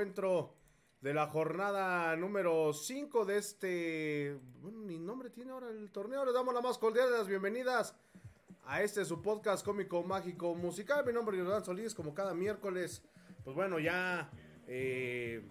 [0.00, 0.54] encuentro
[1.02, 4.40] de la jornada número 5 de este.
[4.62, 6.24] Bueno, ni nombre tiene ahora el torneo.
[6.24, 7.94] Les damos la más cordial de las bienvenidas
[8.64, 11.04] a este su podcast cómico, mágico, musical.
[11.04, 13.02] Mi nombre es Jordan Solís, como cada miércoles.
[13.44, 14.30] Pues bueno, ya.
[14.66, 15.46] eh,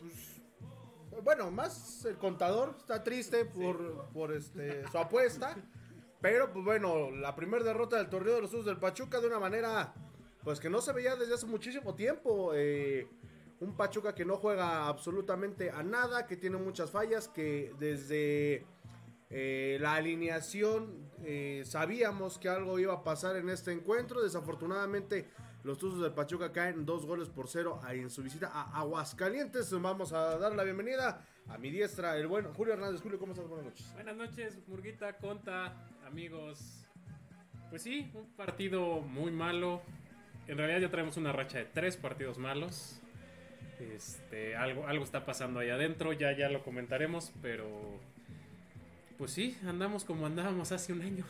[0.00, 5.54] pues, bueno, más el contador está triste por, por este, su apuesta.
[6.20, 9.38] Pero pues bueno, la primera derrota del torneo de los Usos del Pachuca de una
[9.38, 9.94] manera
[10.42, 12.50] pues que no se veía desde hace muchísimo tiempo.
[12.54, 13.08] eh,
[13.60, 18.66] un Pachuca que no juega absolutamente a nada, que tiene muchas fallas, que desde
[19.30, 24.22] eh, la alineación eh, sabíamos que algo iba a pasar en este encuentro.
[24.22, 25.28] Desafortunadamente
[25.64, 29.70] los Tuzos del Pachuca caen dos goles por cero en su visita a Aguascalientes.
[29.80, 33.00] Vamos a dar la bienvenida a mi diestra, el buen Julio Hernández.
[33.00, 33.48] Julio, ¿cómo estás?
[33.48, 33.92] Buenas noches.
[33.94, 35.74] Buenas noches, Murguita, Conta,
[36.06, 36.86] amigos.
[37.70, 39.82] Pues sí, un partido muy malo.
[40.46, 43.00] En realidad ya traemos una racha de tres partidos malos.
[43.94, 47.66] Este, algo, algo está pasando ahí adentro, ya, ya lo comentaremos, pero
[49.18, 51.24] pues sí, andamos como andábamos hace un año.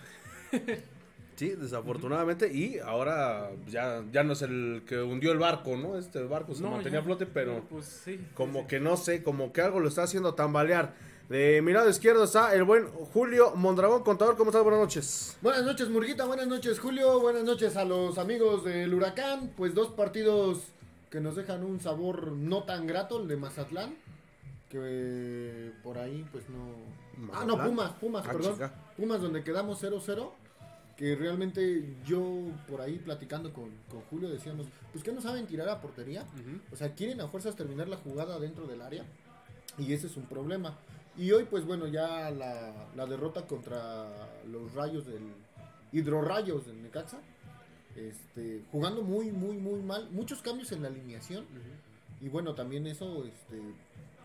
[1.37, 2.53] Sí, desafortunadamente.
[2.53, 5.99] Y ahora ya, ya no es el que hundió el barco, ¿no?
[5.99, 8.21] Este barco se No, mantenía a flote, pero pues sí.
[8.35, 10.95] como sí, que no sé, como que algo lo está haciendo tambalear.
[11.29, 14.37] De mi lado izquierdo está el buen Julio Mondragón, contador.
[14.37, 14.63] ¿Cómo estás?
[14.63, 15.37] Buenas noches.
[15.41, 16.25] Buenas noches, Murguita.
[16.25, 17.19] Buenas noches, Julio.
[17.19, 19.51] Buenas noches a los amigos del Huracán.
[19.57, 20.69] Pues dos partidos
[21.15, 23.95] que nos dejan un sabor no tan grato, el de Mazatlán.
[24.69, 26.75] Que por ahí, pues no.
[27.33, 27.57] Ah, no.
[27.65, 28.55] Pumas, Pumas, Ah, perdón.
[28.55, 28.75] chica.
[28.97, 30.33] Pumas, donde quedamos 0-0.
[30.97, 32.21] Que realmente yo
[32.69, 36.25] por ahí platicando con, con Julio decíamos, pues que no saben tirar a portería.
[36.73, 39.05] O sea, quieren a fuerzas terminar la jugada dentro del área.
[39.79, 40.77] Y ese es un problema.
[41.17, 44.09] Y hoy, pues bueno, ya la, la derrota contra
[44.51, 45.23] los rayos del.
[45.93, 47.19] Hidrorrayos del Necaxa.
[47.97, 50.09] Este, jugando muy, muy, muy mal.
[50.11, 51.45] Muchos cambios en la alineación.
[52.21, 53.61] Y bueno, también eso, este,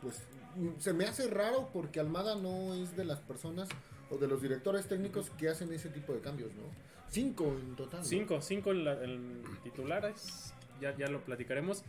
[0.02, 0.22] pues
[0.80, 3.70] se me hace raro porque Almada no es de las personas
[4.10, 6.64] o de los directores técnicos que hacen ese tipo de cambios, ¿no?
[7.12, 8.00] Cinco en total.
[8.00, 8.06] ¿no?
[8.06, 11.84] Cinco, cinco en, la- en titulares, ya, ya lo platicaremos.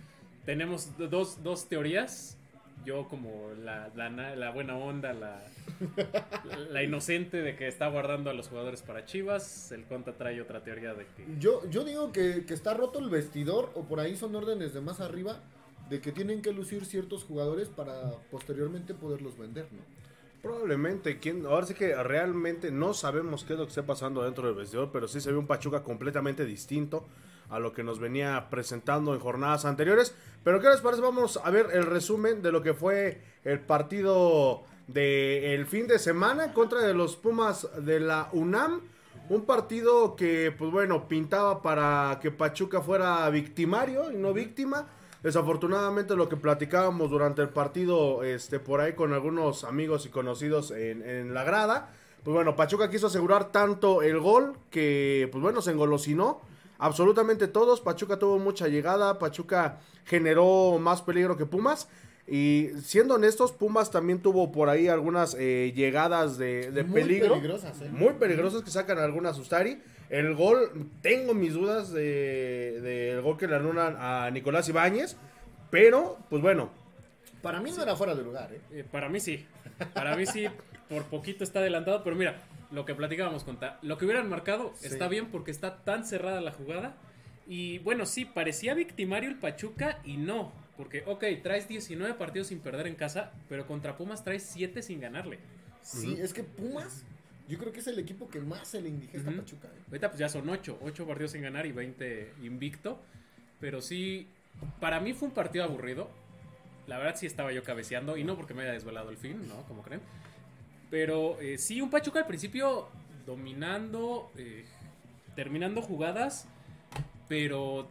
[0.44, 2.36] Tenemos dos, dos teorías.
[2.84, 5.42] Yo como la, la, na- la buena onda, la,
[6.70, 9.70] la inocente de que está guardando a los jugadores para Chivas.
[9.72, 11.26] El Conta trae otra teoría de que...
[11.38, 14.80] Yo, yo digo que, que está roto el vestidor o por ahí son órdenes de
[14.80, 15.40] más arriba
[15.88, 19.80] de que tienen que lucir ciertos jugadores para posteriormente poderlos vender, ¿no?
[20.42, 21.44] Probablemente, ¿quién?
[21.44, 24.90] ahora sí que realmente no sabemos qué es lo que esté pasando dentro del vestidor,
[24.90, 27.04] pero sí se ve un Pachuca completamente distinto
[27.50, 30.14] a lo que nos venía presentando en jornadas anteriores.
[30.44, 31.02] Pero ¿qué les parece?
[31.02, 36.52] Vamos a ver el resumen de lo que fue el partido del fin de semana
[36.52, 38.80] contra de los Pumas de la UNAM.
[39.28, 44.86] Un partido que, pues bueno, pintaba para que Pachuca fuera victimario y no víctima.
[45.22, 50.70] Desafortunadamente lo que platicábamos durante el partido, este, por ahí con algunos amigos y conocidos
[50.70, 51.90] en, en la grada,
[52.24, 56.40] pues bueno, Pachuca quiso asegurar tanto el gol que, pues bueno, se engolosinó.
[56.80, 57.80] Absolutamente todos.
[57.80, 59.18] Pachuca tuvo mucha llegada.
[59.18, 61.88] Pachuca generó más peligro que Pumas.
[62.26, 67.34] Y siendo honestos, Pumas también tuvo por ahí algunas eh, llegadas de, de Muy peligro.
[67.34, 67.88] peligrosas, ¿eh?
[67.90, 69.82] Muy peligrosas que sacan algunas Ustari.
[70.08, 75.16] El gol, tengo mis dudas de- del gol que le anulan a Nicolás Ibáñez.
[75.70, 76.70] Pero, pues bueno,
[77.42, 78.60] Para mí no era fuera de lugar, ¿eh?
[78.72, 79.46] Eh, para mí sí.
[79.94, 80.46] Para mí sí,
[80.88, 82.02] por poquito está adelantado.
[82.04, 84.86] Pero mira, lo que platicábamos con Ta, lo que hubieran marcado Sí.
[84.86, 86.96] está bien porque está tan cerrada la jugada.
[87.46, 90.52] Y bueno, sí, parecía victimario el Pachuca y no.
[90.76, 95.00] Porque, ok, traes 19 partidos sin perder en casa, pero contra Pumas traes 7 sin
[95.00, 95.38] ganarle.
[95.82, 97.04] Sí, es que Pumas,
[97.48, 99.42] yo creo que es el equipo que más se le indigesta a Ujú.
[99.42, 99.80] Pachuca, ¿eh?
[99.88, 103.00] Ahorita pues ya son 8, 8 partidos sin ganar y 20 invicto.
[103.58, 104.28] Pero sí,
[104.78, 106.08] para mí fue un partido aburrido.
[106.86, 109.62] La verdad sí estaba yo cabeceando y no porque me haya desvelado el fin, ¿no?
[109.64, 110.00] Como creen.
[110.90, 112.88] Pero eh, sí, un Pachuca al principio
[113.26, 114.64] dominando, eh,
[115.36, 116.48] terminando jugadas,
[117.28, 117.88] pero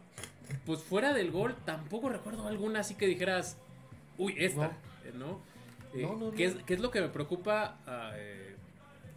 [0.66, 3.56] pues fuera del gol tampoco recuerdo alguna así que dijeras,
[4.18, 4.66] uy, esta,
[5.04, 5.40] eh, ¿no?
[5.94, 6.44] Eh, No, no, ¿qué.
[6.44, 7.78] Es, qué es lo que me preocupa
[8.16, 8.54] eh,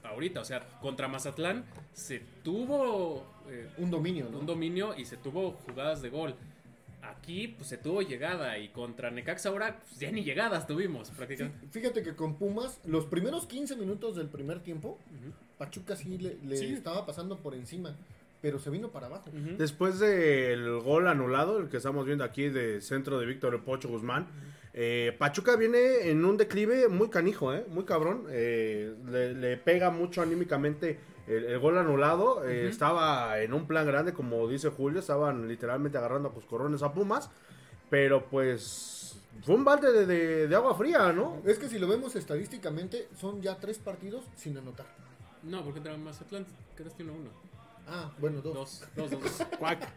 [0.04, 0.42] ahorita?
[0.42, 4.40] O sea, contra Mazatlán se tuvo eh, Un dominio, ¿no?
[4.40, 6.36] un dominio y se tuvo jugadas de gol.
[7.04, 11.68] Aquí pues se tuvo llegada y contra Necaxa ahora pues, ya ni llegadas tuvimos prácticamente.
[11.72, 14.98] Fíjate que con Pumas, los primeros 15 minutos del primer tiempo.
[15.58, 16.74] Pachuca sí le, le Sí.
[16.74, 17.96] estaba pasando por encima,
[18.42, 19.30] pero se vino para abajo.
[19.30, 19.58] Ujú.
[19.58, 23.90] Después del gol anulado, el que estamos viendo aquí de centro de Víctor El Pocho
[23.90, 24.28] Guzmán,
[24.74, 28.26] eh, Pachuca viene en un declive muy canijo, eh, muy cabrón.
[28.30, 30.98] eh, le, le pega mucho anímicamente
[31.28, 32.46] el, el gol anulado.
[32.48, 32.70] eh, Ujú.
[32.70, 37.30] Estaba en un plan grande, como dice Julio, estaban literalmente agarrando a coscorrones a Pumas.
[37.90, 41.42] Pero pues fue un balde de, de- de agua fría, ¿no?
[41.46, 44.88] Es que si lo vemos estadísticamente, son ya tres partidos sin anotar.
[45.44, 47.12] No, porque entraba Mazatlán, quedaste 1-1.
[47.88, 48.84] Ah, bueno, dos.
[48.96, 49.48] Dos, dos, dos.
[49.60, 49.88] Cuac.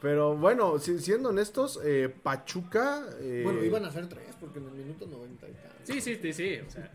[0.00, 3.04] Pero bueno, si- siendo honestos, eh, Pachuca...
[3.20, 5.72] eh, Bueno, iban a ser tres porque en el minuto 90 y tal.
[5.82, 6.58] Sí, sí, sí, sí.
[6.66, 6.90] O sea,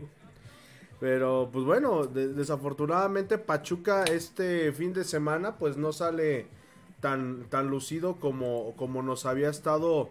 [1.00, 6.48] Pero pues bueno, de- desafortunadamente Pachuca este fin de semana pues no sale
[7.00, 10.10] tan, tan lucido como, como nos había estado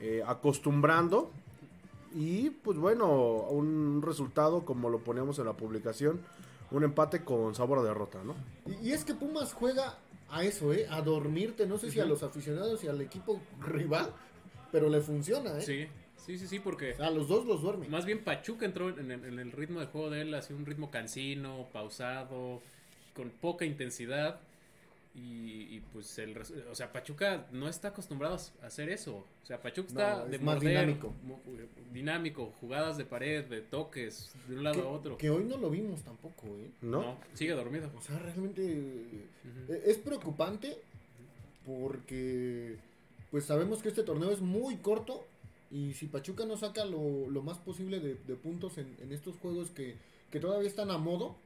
[0.00, 1.30] eh, acostumbrando.
[2.16, 3.08] Y pues bueno,
[3.48, 6.20] un resultado como lo poníamos en la publicación,
[6.70, 8.34] un empate con sabor a derrota, ¿no?
[8.82, 9.98] Y, y es que Pumas juega
[10.30, 10.86] a eso, ¿eh?
[10.90, 14.10] A dormirte, no sé si a los aficionados y al equipo rival,
[14.72, 15.62] pero le funciona, ¿eh?
[15.62, 15.86] sí,
[16.24, 17.88] sí, sí, sí, porque A los dos los duerme.
[17.88, 20.66] más bien Pachuca entró en el, en el ritmo de juego de él, así un
[20.66, 22.62] ritmo cansino, pausado,
[23.14, 24.40] con poca intensidad.
[25.16, 26.36] Y, y, pues el
[26.68, 30.30] o sea Pachuca no está acostumbrado a hacer eso o sea Pachuca está No, es
[30.32, 31.14] de más morder, dinámico.
[31.92, 35.70] dinámico jugadas de pared de toques de un lado a otro Que hoy no lo
[35.70, 36.68] vimos tampoco, ¿eh?
[36.82, 37.00] ¿No?
[37.02, 38.64] no sigue dormido O sea, realmente
[39.68, 40.78] eh, es preocupante
[41.64, 42.76] porque
[43.30, 45.24] pues sabemos que este torneo es muy corto
[45.74, 49.34] y si Pachuca no saca lo, lo más posible de, de puntos en, en estos
[49.36, 49.96] juegos que,
[50.30, 51.36] que todavía están a modo,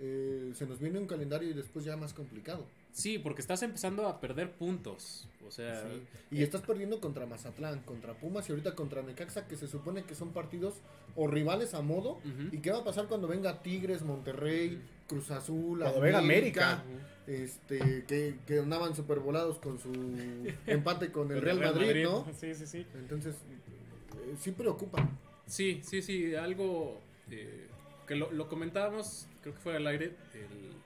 [0.00, 2.64] eh, se nos viene un calendario y después ya más complicado.
[2.94, 5.26] Sí, porque estás empezando a perder puntos.
[5.46, 6.00] O sea, Sí.
[6.30, 10.14] Y estás perdiendo contra Mazatlán, contra Pumas y ahorita contra Necaxa, que se supone que
[10.14, 10.74] son partidos
[11.16, 12.20] o rivales a modo.
[12.52, 16.84] ¿Y qué va a pasar cuando venga Tigres, Monterrey, Cruz Azul, Cuando venga América.
[17.26, 19.90] Este, que, que andaban supervolados con su
[20.66, 22.24] empate con el Real, Madrid, ¿no?
[22.38, 22.86] Sí, sí, sí.
[22.94, 25.08] Entonces, eh, sí preocupa.
[25.46, 27.66] Sí, sí, sí, algo eh,
[28.06, 30.83] que lo, lo comentábamos, creo que fue al aire, el,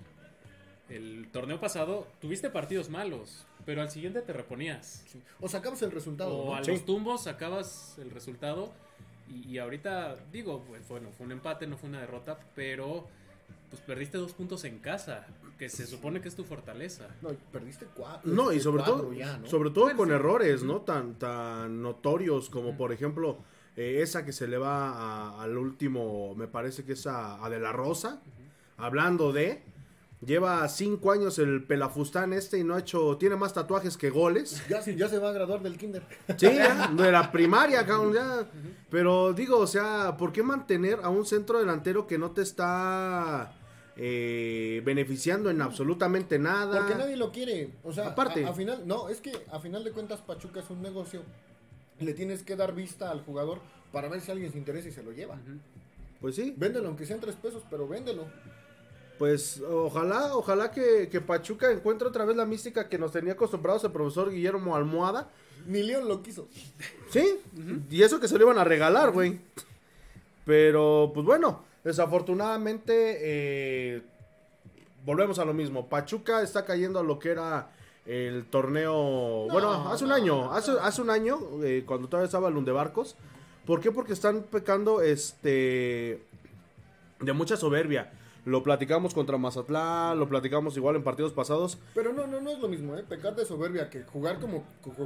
[0.89, 5.05] el torneo pasado, tuviste partidos malos, pero al siguiente te reponías.
[5.07, 5.21] Sí.
[5.41, 6.35] O sacamos el resultado.
[6.37, 6.55] O ¿no?
[6.57, 6.71] a Sí.
[6.73, 8.73] los tumbos sacabas el resultado
[9.29, 13.07] y, y ahorita, digo, pues, bueno, fue un empate, no fue una derrota, pero
[13.71, 15.27] pues perdiste dos puntos en casa,
[15.59, 17.09] que se supone que es tu fortaleza.
[17.21, 18.33] No, perdiste cuatro.
[18.33, 19.47] No, y sobre cuatro todo, ya, ¿no?
[19.47, 20.15] sobre todo Bueno, con sí.
[20.15, 20.81] errores, ¿no?
[20.81, 23.37] Tan, tan notorios como por ejemplo
[23.77, 27.51] eh, esa que se le va a- al último, me parece que es a, a
[27.51, 28.23] De La Rosa,
[28.79, 29.63] hablando de,
[30.25, 34.63] lleva cinco años el pelafustán este y no ha hecho, tiene más tatuajes que goles.
[34.69, 36.03] Ya, ya se va a graduar del kinder.
[36.37, 38.49] Sí, ya, de la primaria, cabrón, ya.
[38.91, 43.55] Pero digo, o sea, ¿por qué mantener a un centro delantero que no te está
[43.97, 46.81] eh, beneficiando en absolutamente nada?
[46.81, 47.71] Porque nadie lo quiere.
[47.85, 48.45] O sea, Aparte.
[48.45, 51.23] A, a final, no, es que a final de cuentas Pachuca es un negocio.
[52.01, 53.61] Le tienes que dar vista al jugador
[53.93, 55.39] para ver si alguien se interesa y se lo lleva.
[56.21, 58.25] Pues sí, Véndelo, aunque sean tres pesos, pero véndelo.
[59.19, 63.85] Pues ojalá, ojalá que, que Pachuca encuentre otra vez la mística que nos tenía acostumbrados
[63.85, 65.29] el profesor Guillermo Almohada.
[65.67, 66.49] Ni León lo quiso.
[67.11, 67.41] Sí,
[67.91, 69.41] y eso que se lo iban a regalar, güey.
[70.45, 74.03] Pero, pues bueno, desafortunadamente, eh,
[75.05, 75.89] volvemos a lo mismo.
[75.89, 77.71] Pachuca está cayendo a lo que era
[78.07, 79.49] el torneo.
[79.51, 83.17] bueno, hace un año, hace, hace un año, eh, cuando todavía estaba el Lundebarcos.
[83.67, 83.91] ¿Por qué?
[83.91, 86.23] Porque están pecando este
[87.21, 88.11] de mucha soberbia.
[88.49, 91.77] Lo platicamos contra Mazatlán, lo platicamos igual en partidos pasados.
[91.95, 93.05] Pero no, no, no es lo mismo, ¿eh?
[93.07, 94.65] Pecar de soberbia que jugar como,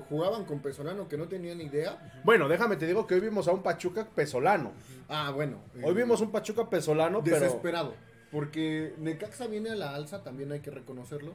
[0.09, 2.21] jugaban con Pesolano que no tenían idea.
[2.23, 4.71] Bueno, déjame te digo que hoy vimos a un Pachuca pesolano.
[5.09, 5.57] Ah, bueno.
[5.75, 7.95] eh, Hoy vimos un Pachuca pesolano, pero desesperado.
[8.31, 11.33] Porque Necaxa viene a la alza, también hay que reconocerlo.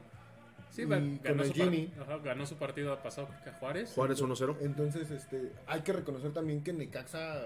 [0.71, 1.91] Sí, Y va- con ganó, el su Jimmy.
[2.01, 3.91] ajá, ganó su partido pasado que a Juárez.
[3.93, 4.55] Juárez 1-0.
[4.61, 7.41] Entonces, este, hay que reconocer también que Necaxa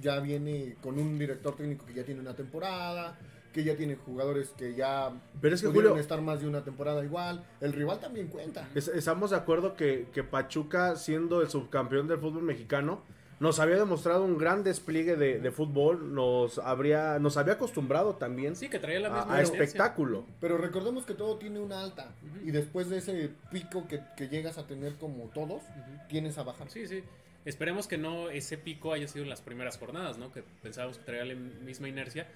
[0.00, 3.18] ya viene con un director técnico que ya tiene una temporada,
[3.52, 6.62] que ya tiene jugadores que ya Pero es que, pudieron Julio- estar más de una
[6.62, 7.44] temporada igual.
[7.60, 8.68] El rival también cuenta.
[8.74, 13.02] Es- estamos de acuerdo que, que Pachuca, siendo el subcampeón del fútbol mexicano,
[13.40, 18.54] nos había demostrado un gran despliegue de, de fútbol, nos habría, nos había acostumbrado también
[18.54, 19.62] Sí, que traía la a, misma a tendencia.
[19.64, 20.24] espectáculo.
[20.42, 22.12] Pero recordemos que todo tiene una alta.
[22.22, 22.46] Ujú.
[22.48, 26.00] Y después de ese pico que, que llegas a tener como todos, Ujú.
[26.08, 26.70] tienes a bajar.
[26.70, 27.02] Sí, sí.
[27.46, 30.30] Esperemos que no ese pico haya sido en las primeras jornadas, ¿no?
[30.30, 32.28] Que pensábamos que traía la misma inercia.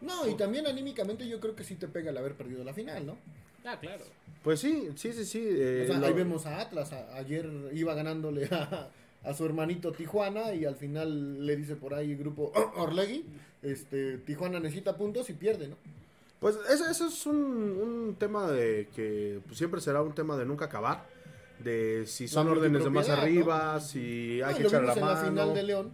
[0.00, 3.06] No, y también anímicamente yo creo que sí te pega el haber perdido la final,
[3.06, 3.16] ¿no?
[3.64, 4.04] Ah, claro.
[4.42, 5.40] Pues sí, sí, sí, sí.
[5.44, 6.92] eh, O sea, lo- ahí vemos a Atlas.
[6.92, 8.88] a- ayer iba ganándole a,
[9.22, 13.24] a su hermanito Tijuana y al final le dice por ahí el grupo Orlegui,
[13.62, 15.76] este, Tijuana necesita puntos y pierde, ¿no?
[16.40, 20.46] Pues eso, eso es un, un tema de que pues, siempre será un tema de
[20.46, 21.06] nunca acabar.
[21.62, 24.94] De si son La órdenes de más arriba, si hay No, que lo echar la
[24.94, 25.52] vimos en la final mano.
[25.52, 25.92] de León,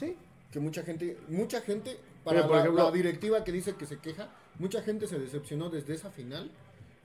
[0.00, 0.16] Sí,
[0.50, 3.86] que mucha gente, mucha gente, para Mira, por la, ejemplo- la directiva que dice que
[3.86, 6.50] se queja, mucha gente se decepcionó desde esa final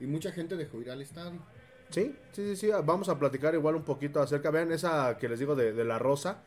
[0.00, 1.38] y mucha gente dejó ir al estadio.
[1.90, 2.70] Sí, sí, sí, sí.
[2.84, 4.50] Vamos a platicar igual un poquito acerca.
[4.50, 6.38] Vean esa que les digo de, de la rosa.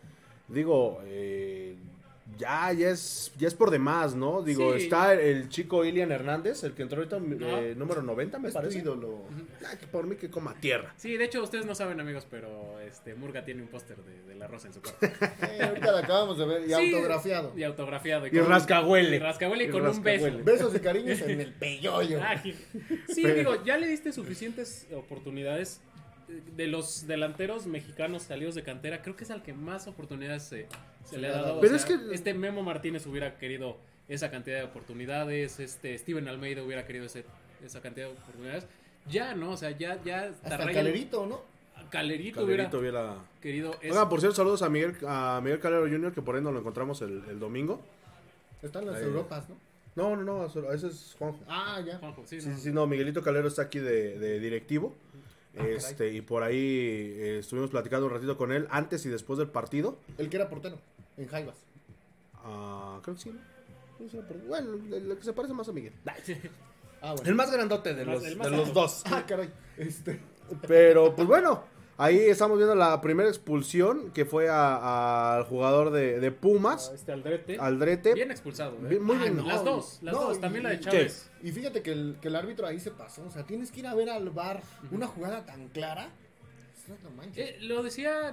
[0.48, 1.76] Digo, eh,
[2.38, 4.42] ya, ya es, ya es por demás, ¿no?
[4.42, 4.84] Digo, Sí.
[4.84, 7.58] está el, chico Ilian Hernández, el que entró ahorita, No.
[7.58, 8.80] eh, número 90, me Es parece.
[8.80, 9.24] ídolo.
[9.66, 10.94] Ah, que por mí que coma tierra.
[10.98, 14.36] Sí, de hecho ustedes no saben amigos, pero este Murga tiene un póster de, de
[14.36, 15.00] la rosa en su cuarto.
[15.50, 17.54] Eh, ahorita lo acabamos de ver y Sí, autografiado.
[17.58, 18.28] Y autografiado.
[18.28, 19.16] Y rascahuele.
[19.16, 20.26] Y rascahuele y Y con un beso.
[20.26, 20.44] rascahuele.
[20.44, 22.20] Besos y cariños en el peyoyo.
[22.22, 22.56] Ah, sí,
[23.14, 25.82] Sí, digo, ya le diste suficientes oportunidades.
[26.56, 30.68] De los delanteros mexicanos salidos de cantera, creo que es al que más oportunidades se,
[31.06, 31.58] se le ha dado.
[31.58, 35.60] O Pero sea, es que- Este Memo Martínez hubiera querido esa cantidad de oportunidades.
[35.60, 37.26] Este Steven Almeida hubiera querido ese-
[37.66, 38.66] esa cantidad de oportunidades.
[39.10, 39.52] Ya, ¿no?
[39.52, 40.02] O sea, ya.
[40.04, 41.42] ya Hasta el calerito, ¿no?
[41.90, 43.16] Calerito, Calerito hubiera hubiera...
[43.42, 43.74] querido.
[43.82, 43.94] eso.
[43.94, 46.60] Oigan, por cierto, saludos a Miguel, a Miguel Calero Jr., que por ahí nos lo
[46.60, 47.82] encontramos el, el domingo.
[48.62, 49.04] Están las Ahí.
[49.06, 49.56] Europas, ¿no?
[49.96, 51.40] No, no, no, eso- ese es Juanjo.
[51.48, 51.98] Ah, ya.
[51.98, 52.56] Juanjo, sí, Sí, no.
[52.56, 54.94] sí, sí, no, Miguelito Calero está aquí de, de directivo.
[55.54, 55.76] Ah, caray.
[55.76, 59.50] este, y por ahí eh, estuvimos platicando un ratito con él antes y después del
[59.50, 59.98] partido.
[60.18, 60.78] El que era portero,
[61.18, 61.56] en Jaivas.
[62.36, 63.40] Ah, creo que sí, ¿no?
[64.48, 65.94] Bueno, el, el que se parece más a Miguel.
[67.02, 67.30] Ah, bueno.
[67.30, 69.04] El más grandote de los, más de los dos.
[69.06, 69.50] Ah, caray.
[69.78, 70.20] Este.
[70.68, 71.64] Pero, pues bueno,
[72.00, 77.12] ahí estamos viendo la primera expulsión que fue a- al jugador de, de Pumas, Este
[77.12, 77.58] Aldrete.
[77.60, 78.14] Aldrete.
[78.16, 78.74] Bien expulsado.
[78.78, 78.88] ¿eh?
[78.90, 79.38] Bien, muy Ah, bien.
[79.38, 80.42] no, Las dos, las no, dos.
[80.42, 81.30] También y- la de Chávez.
[81.44, 83.24] Y fíjate que el, que el árbitro ahí se pasó.
[83.26, 86.10] O sea, tienes que ir a ver al bar una jugada tan clara.
[87.04, 87.50] No manches.
[87.50, 88.32] Eh, lo decía,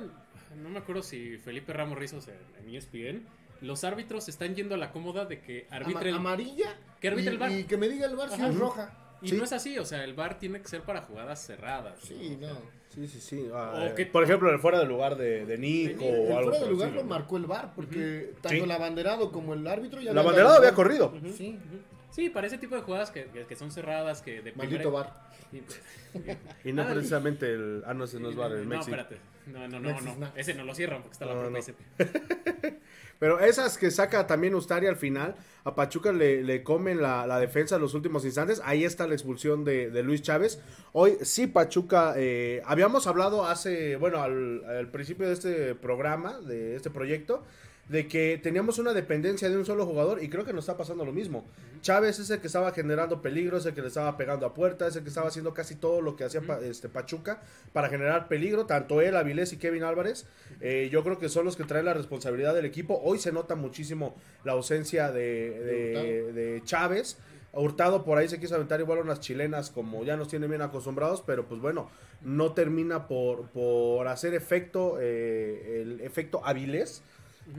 [0.56, 3.26] no me acuerdo si Felipe Ramos Rizos en, en ESPN.
[3.60, 6.76] Los árbitros están yendo a la cómoda de que arbitre Ama- el amarilla.
[7.00, 7.52] Que arbitre y, el VAR.
[7.52, 8.48] Y que me diga el bar si Ajá.
[8.48, 8.92] es roja.
[9.22, 9.36] Y Sí.
[9.36, 11.98] no es así, o sea, el VAR tiene que ser para jugadas cerradas.
[12.02, 12.58] Sí, no.
[12.88, 13.48] Sí, sí, sí.
[13.52, 16.04] Ah, O eh, que- Por ejemplo, el fuera de lugar de, de Nico Nico.
[16.06, 17.08] o El algo fuera de por el lugar lo ¿no?
[17.08, 18.58] marcó el bar porque tanto Sí.
[18.60, 21.12] el abanderado como el árbitro ya El abanderado había corrido.
[21.36, 21.58] Sí.
[22.10, 25.26] Sí, para ese tipo de jugadas que, que- son cerradas, que de Maldito primera- bar.
[26.64, 27.82] Y no precisamente el.
[27.86, 28.84] Ah, no, ese no es bar, el No, México.
[28.96, 29.16] espérate.
[29.46, 30.14] No, no, no, no.
[30.14, 30.32] Snacks.
[30.36, 32.04] Ese no lo cierran porque está la No, propia no.
[33.18, 37.38] Pero esas que saca también Ustari al final, a Pachuca le, le comen la, la
[37.40, 38.60] defensa en los últimos instantes.
[38.64, 40.60] Ahí está la expulsión de, de Luis Chávez.
[40.92, 42.14] Hoy sí, Pachuca.
[42.16, 47.42] eh, habíamos hablado hace, bueno, al, al principio de este programa, de este proyecto,
[47.88, 51.04] de que teníamos una dependencia de un solo jugador y creo que nos está pasando
[51.04, 51.46] lo mismo.
[51.82, 54.88] Chávez es el que estaba generando peligro, es el que le estaba pegando a puertas,
[54.88, 57.40] es el que estaba haciendo casi todo lo que hacía Pa- este, Pachuca
[57.72, 60.26] para generar peligro, tanto él, Avilés y Kevin Álvarez.
[60.60, 63.00] Eh, yo creo que son los que traen la responsabilidad del equipo.
[63.04, 67.18] Hoy se nota muchísimo la ausencia de, de- de Chávez.
[67.52, 71.22] Hurtado por ahí se quiso aventar igual unas chilenas como ya nos tienen bien acostumbrados,
[71.24, 71.88] pero pues bueno,
[72.20, 77.02] no termina por, por hacer efecto, eh, el efecto Avilés.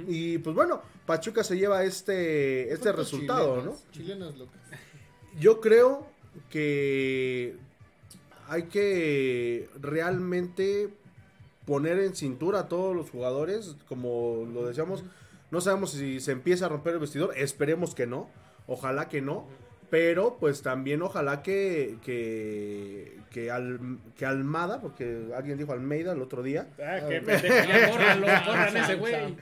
[0.08, 3.75] Y pues bueno, Pachuca se lleva este, este ¿Cuántas resultado, ¿no?
[3.91, 4.60] Chilenas locas.
[5.39, 6.08] Yo creo
[6.50, 7.56] que
[8.48, 10.89] hay que realmente
[11.65, 15.03] poner en cintura a todos los jugadores, como lo decíamos,
[15.51, 18.29] no sabemos si se empieza a romper el vestidor, esperemos que no,
[18.67, 19.48] ojalá que no,
[19.89, 26.22] pero pues también ojalá que que, que, Al- que Almada, porque alguien dijo Almeida el
[26.22, 27.00] otro día, Ah,
[27.89, 29.36] bórralo, borran ese güey.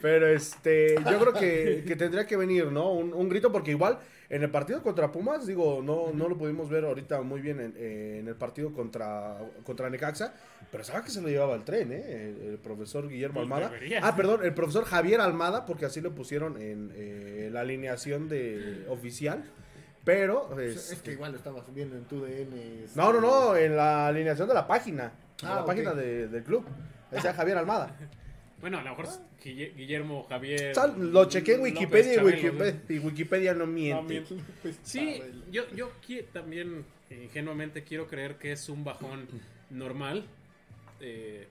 [0.00, 2.92] Pero este, yo creo que, que tendría que venir, ¿no?
[2.92, 3.98] Un, un grito, porque igual
[4.30, 7.74] en el partido contra Pumas, digo, no, no lo pudimos ver ahorita muy bien en,
[7.76, 10.34] en el partido contra, contra Necaxa,
[10.70, 12.04] pero sabes que se lo llevaba el tren, ¿eh?
[12.44, 13.70] El, el profesor Guillermo Pues Almada.
[13.70, 13.98] debería.
[14.04, 18.84] Ah, perdón, el profesor Javier Almada, porque así lo pusieron en eh, la alineación de
[18.88, 19.42] oficial.
[20.08, 22.86] Pero, Es que igual lo estabas viendo en tu DN.
[22.94, 25.12] no, no, no, en la alineación de la página,
[25.42, 26.64] de Ah, la página de- del club.
[27.10, 27.94] Decía Javier Almada.
[28.60, 29.06] Bueno, a lo mejor
[29.44, 30.74] Guillermo Javier.
[30.74, 34.02] Sal- Lo chequé en López Wikipedia y Chabelo, Wikipedia, y Wikipedia no miente.
[34.02, 34.34] No miente.
[34.62, 35.20] Pues, Sí,
[35.52, 35.90] yo, yo
[36.32, 39.28] también eh, ingenuamente quiero creer que es un bajón
[39.70, 40.26] normal.
[41.00, 41.46] Eh,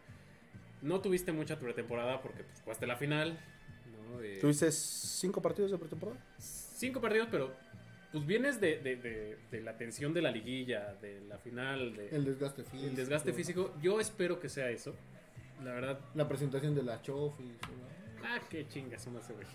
[0.82, 3.40] no tuviste mucha pretemporada porque pues, jugaste la final.
[4.12, 4.22] ¿no?
[4.22, 6.20] Eh, ¿Tuviste cinco partidos de pretemporada?
[6.40, 7.54] cinco partidos, pero
[8.12, 12.10] pues vienes de, de- de- de la tensión de la liguilla, de la final, de,
[12.10, 12.88] El desgaste físico.
[12.90, 13.74] el desgaste físico.
[13.82, 14.96] Yo espero que sea eso.
[15.64, 17.46] La verdad, La presentación de la Chofis.
[17.48, 18.26] ¿no?
[18.26, 19.46] ah, qué chingas ese güey.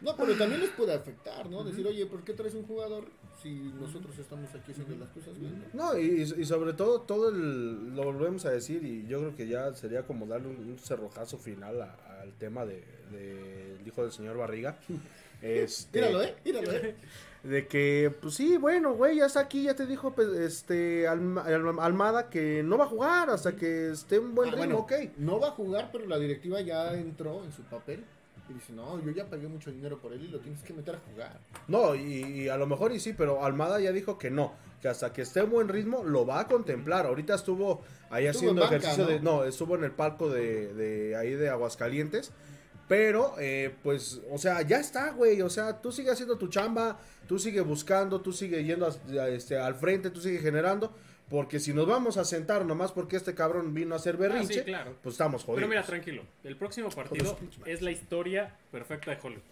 [0.00, 1.62] No, pero también les puede afectar, ¿no?
[1.62, 3.04] Decir, oye, ¿por qué traes un jugador
[3.42, 5.62] si nosotros estamos aquí haciendo las cosas bien?
[5.74, 5.92] ¿no?
[5.92, 9.46] No, y, y sobre todo, todo el, lo volvemos a decir y yo creo que
[9.46, 12.82] ya sería como darle un, un cerrojazo final a- al tema de,
[13.12, 14.78] de- del hijo del señor Barriga.
[15.42, 16.34] Este, Míralo, ¿eh?
[16.44, 16.94] Míralo, ¿eh?
[17.42, 21.42] De que, pues sí, bueno, güey, ya está aquí, ya te dijo pues, este Alma-
[21.42, 25.06] Alma- Almada que no va a jugar hasta que esté en buen Ah, ritmo, bueno,
[25.06, 25.16] ok.
[25.16, 28.04] No va a jugar, pero la directiva ya entró en su papel
[28.50, 30.96] y dice, no, yo ya pagué mucho dinero por él y lo tienes que meter
[30.96, 31.38] a jugar.
[31.66, 34.88] No, y, y a lo mejor y sí, pero Almada ya dijo que no, que
[34.88, 37.06] hasta que esté en buen ritmo lo va a contemplar.
[37.06, 37.80] Ahorita estuvo
[38.10, 39.20] ahí Estuvo haciendo en banca, ejercicio de...
[39.20, 39.36] ¿no?
[39.38, 42.32] No, estuvo en el palco de, de ahí de Aguascalientes.
[42.90, 45.40] Pero, eh, pues, o sea, ya está, güey.
[45.42, 49.28] O sea, tú sigues haciendo tu chamba, tú sigues buscando, tú sigues yendo a- a,
[49.28, 50.92] este, al frente, tú sigues generando.
[51.28, 54.64] Porque si nos vamos a sentar nomás porque este cabrón vino a hacer berrinche, Ah,
[54.64, 54.96] sí, claro.
[55.04, 55.58] pues estamos jodidos.
[55.58, 56.24] Pero mira, tranquilo.
[56.42, 59.42] El próximo partido es la historia perfecta de Hollywood.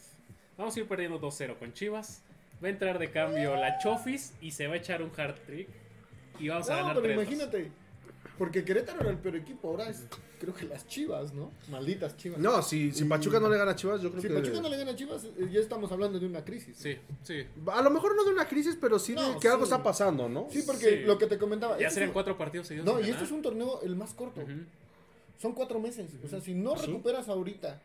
[0.57, 2.23] Vamos a ir perdiendo 2-0 con Chivas.
[2.61, 5.69] Va a entrar de cambio la Chofis y se va a echar un hard trick.
[6.41, 7.71] Y vamos a No, ganar pero 3 imagínate.
[8.37, 10.05] Porque Querétaro era el peor equipo, ahora es
[10.39, 11.51] creo que las Chivas, ¿no?
[11.71, 12.39] Malditas Chivas.
[12.39, 14.35] No, si, si Y- Pachuca no le gana a Chivas, yo creo Si que...
[14.35, 16.77] Pachuca no le gana a Chivas, eh, ya estamos hablando de una crisis.
[16.77, 17.45] Sí, sí.
[17.67, 20.47] A lo mejor no de una crisis, pero sí de que algo está pasando, ¿no?
[20.51, 21.05] Sí, porque Sí.
[21.05, 21.77] lo que te comentaba.
[21.79, 22.87] Ya este serían un- cuatro partidos seguidos.
[22.87, 23.25] No, y este ganar.
[23.27, 24.41] es un torneo el más corto.
[25.41, 26.11] Son cuatro meses.
[26.25, 26.87] O sea, si no Sí.
[26.87, 27.81] recuperas ahorita.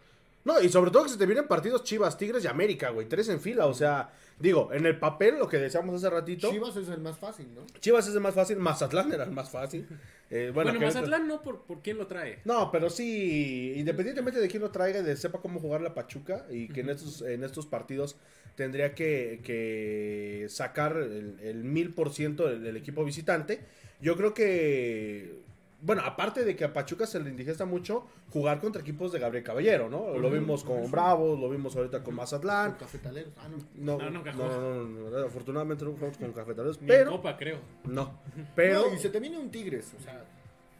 [0.45, 3.07] No, y sobre todo que se te vienen partidos Chivas, Tigres y América, güey.
[3.07, 6.73] Tres en fila, o sea, digo, en el papel, lo que decíamos hace ratito, Chivas,
[6.73, 7.61] Chivas es el más fácil, ¿no?
[7.63, 9.87] es el más fácil, Mazatlán era el más fácil.
[10.35, 12.39] Eh, bueno, Mazatlán no por, por quién lo trae.
[12.43, 16.47] No, pero sí, independientemente de quién lo traiga y de sepa cómo jugar la Pachuca
[16.49, 18.15] y que en estos, en estos partidos
[18.55, 23.59] tendría que, que sacar el, mil por ciento del equipo visitante,
[24.01, 25.42] yo creo que,
[25.85, 29.43] bueno, aparte de que a Pachuca se le indigesta mucho jugar contra equipos de Gabriel
[29.43, 30.17] Caballero, ¿no?
[30.17, 32.71] Lo vimos con Bravos, lo vimos ahorita con Mazatlán.
[32.71, 33.33] Con cafetaleros.
[33.37, 33.97] Ah, no.
[33.97, 37.57] No, No, no, afortunadamente no jugamos con cafetaleros, pero, Copa, creo.
[37.83, 38.17] no,
[38.55, 39.93] pero, No, y se te viene un Tigres.
[39.99, 40.23] O sea,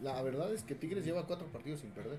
[0.01, 2.17] la verdad es que Tigres lleva cuatro partidos sin perder.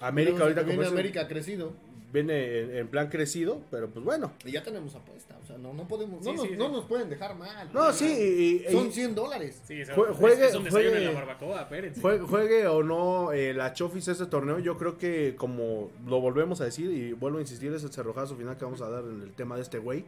[0.00, 1.74] América ahorita como América crecido.
[2.12, 4.32] Viene en, en plan crecido, pero pues bueno.
[4.44, 5.38] Y ya tenemos apuesta.
[5.42, 6.22] O sea, no, no podemos.
[6.22, 7.70] Sí, no, nos, sí, no nos pueden dejar mal.
[7.72, 9.60] No, sí, y- y- Son y- 100 dólares.
[9.66, 12.00] Sí, eso- Jue- es- juegue- es un desayuno juegue- en la barbacoa, espérense.
[12.02, 16.60] Jue- Juegue o no eh, la Chofis este torneo, yo creo que como lo volvemos
[16.60, 19.22] a decir y vuelvo a insistir, es el cerrojazo final que vamos a dar en
[19.22, 20.04] el tema de este güey.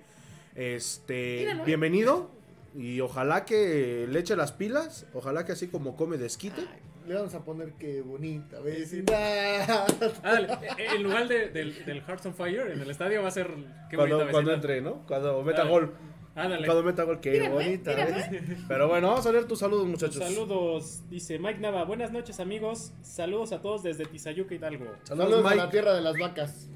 [0.55, 1.64] Este, Míralo.
[1.64, 2.31] bienvenido
[2.77, 6.61] y ojalá que le eche las pilas, ojalá que así como come desquite.
[6.61, 9.14] Ay, le vamos a poner qué bonita vecindad.
[10.23, 10.61] Ah.
[10.79, 13.49] Eh, En lugar de- del, del Hearts on Fire, en el estadio va a ser.
[13.90, 15.07] Qué cuando, bonita cuando entre, ¿no?
[15.07, 15.71] Cuando meta Dale.
[15.71, 15.95] gol.
[16.37, 16.67] Ándale.
[16.67, 17.93] Cuando meta gol, qué bonita.
[17.93, 18.57] ¿eh?
[18.67, 20.17] Pero bueno, vamos a leer tus saludos, muchachos.
[20.17, 21.85] Saludos, dice Mike Nava.
[21.85, 22.93] Buenas noches, amigos.
[23.03, 24.85] Saludos a todos desde Tizayuca, Hidalgo.
[25.05, 26.69] Saludos, Saludos a la tierra de las vacas.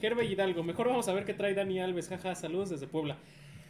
[0.00, 0.62] Gerbe Hidalgo.
[0.62, 2.08] Mejor vamos a ver qué trae Dani Alves.
[2.08, 3.18] Jaja, saludos desde Puebla.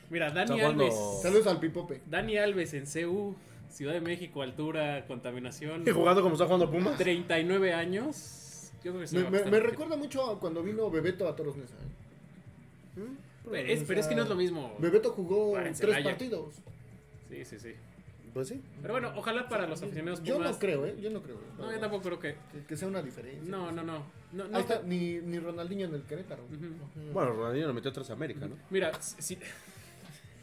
[0.09, 0.95] Mira, Dani Alves.
[1.21, 2.01] Saludos al Pipope.
[2.07, 3.35] Dani Alves en CU,
[3.73, 5.83] Ciudad de México, altura, contaminación.
[5.87, 6.97] Y jugando como está jugando Pumas.
[6.99, 8.71] 39 años.
[8.85, 11.75] Yo creo que se Me, recuerda mucho a cuando vino Bebeto a Toros Nesa.
[12.97, 13.73] ¿eh?
[13.73, 14.75] Es- pero es que no es lo mismo.
[14.79, 16.05] Bebeto jugó tres Celaya.
[16.05, 16.55] partidos.
[17.29, 17.75] Sí, sí, sí.
[18.35, 18.61] Pues sí.
[18.81, 20.53] Pero bueno, ojalá para los aficionados Yo Pumas.
[20.53, 20.97] no creo, ¿eh?
[21.01, 21.37] Yo no creo.
[21.59, 22.37] No, yo tampoco creo que.
[22.53, 23.43] Que, que sea una diferencia.
[23.51, 24.05] No, no, no.
[24.33, 26.43] no, no Ahí está, ni, ni Ronaldinho en el Querétaro.
[27.13, 28.57] Bueno, Ronaldinho lo metió tres a América, ¿no?
[28.71, 29.39] Mira, si.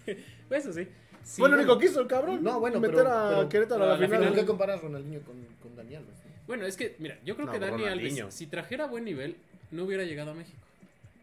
[0.49, 0.87] Eso sí.
[1.23, 1.79] Sí, bueno, lo único bueno.
[1.79, 2.43] que hizo el cabrón.
[2.43, 4.09] No, bueno, meter pero- a pero- Querétaro a a la la final.
[4.19, 4.39] ¿Por final.
[4.39, 6.15] qué comparas Ronaldinho con, con Dani Alves?
[6.47, 7.85] Bueno, es que, mira, yo creo No, que Dani.
[7.85, 9.35] Alves, si trajera buen nivel,
[9.71, 10.57] no hubiera llegado a México.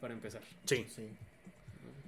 [0.01, 0.43] Para empezar.
[0.67, 0.87] Sí.
[0.95, 1.09] Sí.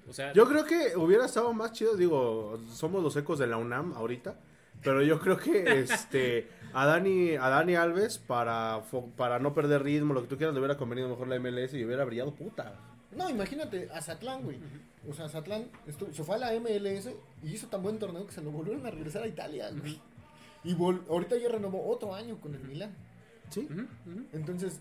[0.09, 3.57] O sea, Yo creo que hubiera estado más chido, digo, somos los ecos de la
[3.59, 4.37] UNAM ahorita,
[4.83, 9.83] pero yo creo que este a Dani a Dani Alves para fo- para no perder
[9.83, 12.74] ritmo, lo que tú quieras, le hubiera convenido mejor la MLS y hubiera brillado puta.
[13.16, 14.58] No, imagínate, a Zatlán, güey.
[15.08, 17.10] O sea, Zatlán estu- se fue a la MLS
[17.42, 19.98] y hizo tan buen torneo que se lo volvieron a regresar a Italia, güey.
[20.64, 22.94] Y vol- ahorita ya renovó otro año con el Milan.
[23.50, 23.66] ¿Sí?
[24.32, 24.80] Entonces,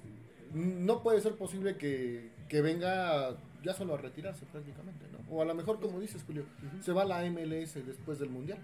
[0.54, 5.20] no puede ser posible que, que venga ya solo a retirarse prácticamente, ¿no?
[5.34, 6.44] O a lo mejor, como dices, Julio,
[6.82, 8.58] se va a la MLS después del Mundial.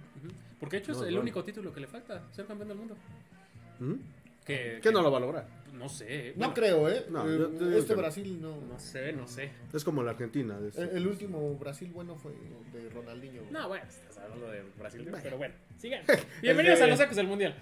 [0.59, 1.21] Porque de hecho No, es el bueno.
[1.21, 2.95] único título que le falta, ser campeón del mundo.
[3.79, 3.93] ¿Mm?
[4.45, 5.47] Que, ¿Qué no lo va a lograr?
[5.73, 6.29] No sé.
[6.35, 7.05] No bueno, creo, ¿eh?
[7.09, 8.01] No, Eh, yo- yo digo este no.
[8.01, 8.61] Brasil no.
[8.61, 9.51] No sé, no sé.
[9.73, 10.57] Es como la Argentina.
[10.67, 12.31] es- El, el último Brasil bueno fue
[12.73, 13.41] de Ronaldinho.
[13.51, 16.03] No, bueno, estás hablando de Brasil, pero bueno, sigan.
[16.41, 17.55] Bienvenidos de- a los ecos del mundial.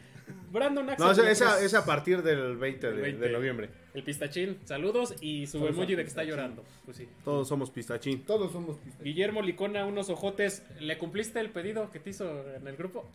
[0.51, 1.05] Brandon Axel.
[1.07, 3.25] no, Cruz, esa, esa a partir del 20 de, El 20.
[3.25, 3.69] de noviembre.
[3.93, 6.29] El pistachín, saludos y su emoji de que está pistachín.
[6.29, 6.63] llorando.
[6.85, 7.09] Pues sí.
[7.25, 8.23] Todos somos pistachín.
[8.23, 9.03] Todos somos pistas.
[9.03, 10.63] Guillermo Licona, unos ojotes.
[10.79, 13.09] ¿Le cumpliste el pedido que te hizo en el grupo?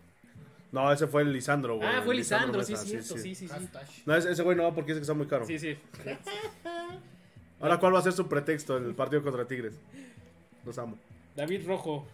[0.72, 1.88] No, ese fue el Lisandro, güey.
[1.88, 3.48] ah, fue Lisandro, sí, sí, sí, sí.
[4.04, 5.46] No, ese, ese güey no, porque dice que está muy caro.
[5.46, 5.76] Sí, sí.
[7.60, 9.74] Ahora, ¿cuál va a ser su pretexto en el partido contra Tigres?
[10.64, 10.98] Los amo.
[11.34, 12.06] David Rojo.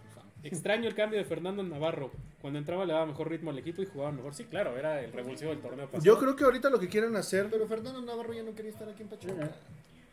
[0.45, 2.11] Extraño el cambio de Fernando Navarro.
[2.41, 4.35] Cuando entraba le daba mejor ritmo al equipo y jugaba mejor.
[4.35, 6.03] Sí, claro, era el revulsivo del torneo pasado.
[6.05, 8.88] Yo creo que ahorita lo que quieren hacer Pero Fernando Navarro ya no quería estar
[8.88, 9.51] aquí en Pachuca.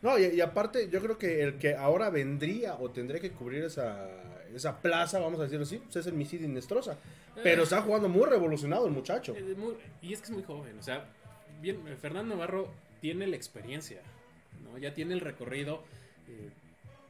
[0.02, 3.64] No, y, y aparte, yo creo que el que ahora vendría o tendría que cubrir
[3.64, 4.08] esa,
[4.56, 6.96] esa plaza, vamos a decirlo así, pues es el Misidi Nestroza.
[7.42, 9.34] Pero está jugando muy revolucionado el muchacho.
[9.36, 11.04] Eh, muy- y es que es muy joven, o sea,
[11.60, 12.68] bien, eh, Fernando Navarro
[13.00, 14.00] tiene la experiencia,
[14.64, 14.76] ¿no?
[14.78, 15.82] Ya tiene el recorrido.
[16.28, 16.48] eh,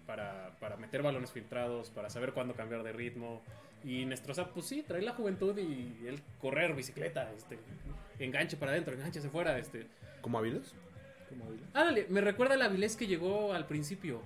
[0.07, 3.43] para, para meter balones filtrados, para saber cuándo cambiar de ritmo.
[3.85, 7.59] Y Nestroza, pues sí, trae la juventud y el correr, bicicleta, este,
[8.19, 9.57] enganche para adentro, enganche hacia afuera.
[9.59, 9.87] Este.
[10.21, 10.75] ¿Como Aviles?
[11.29, 11.67] Como Ávila.
[11.75, 14.21] Ándale, me recuerda la Avilés que llegó al principio,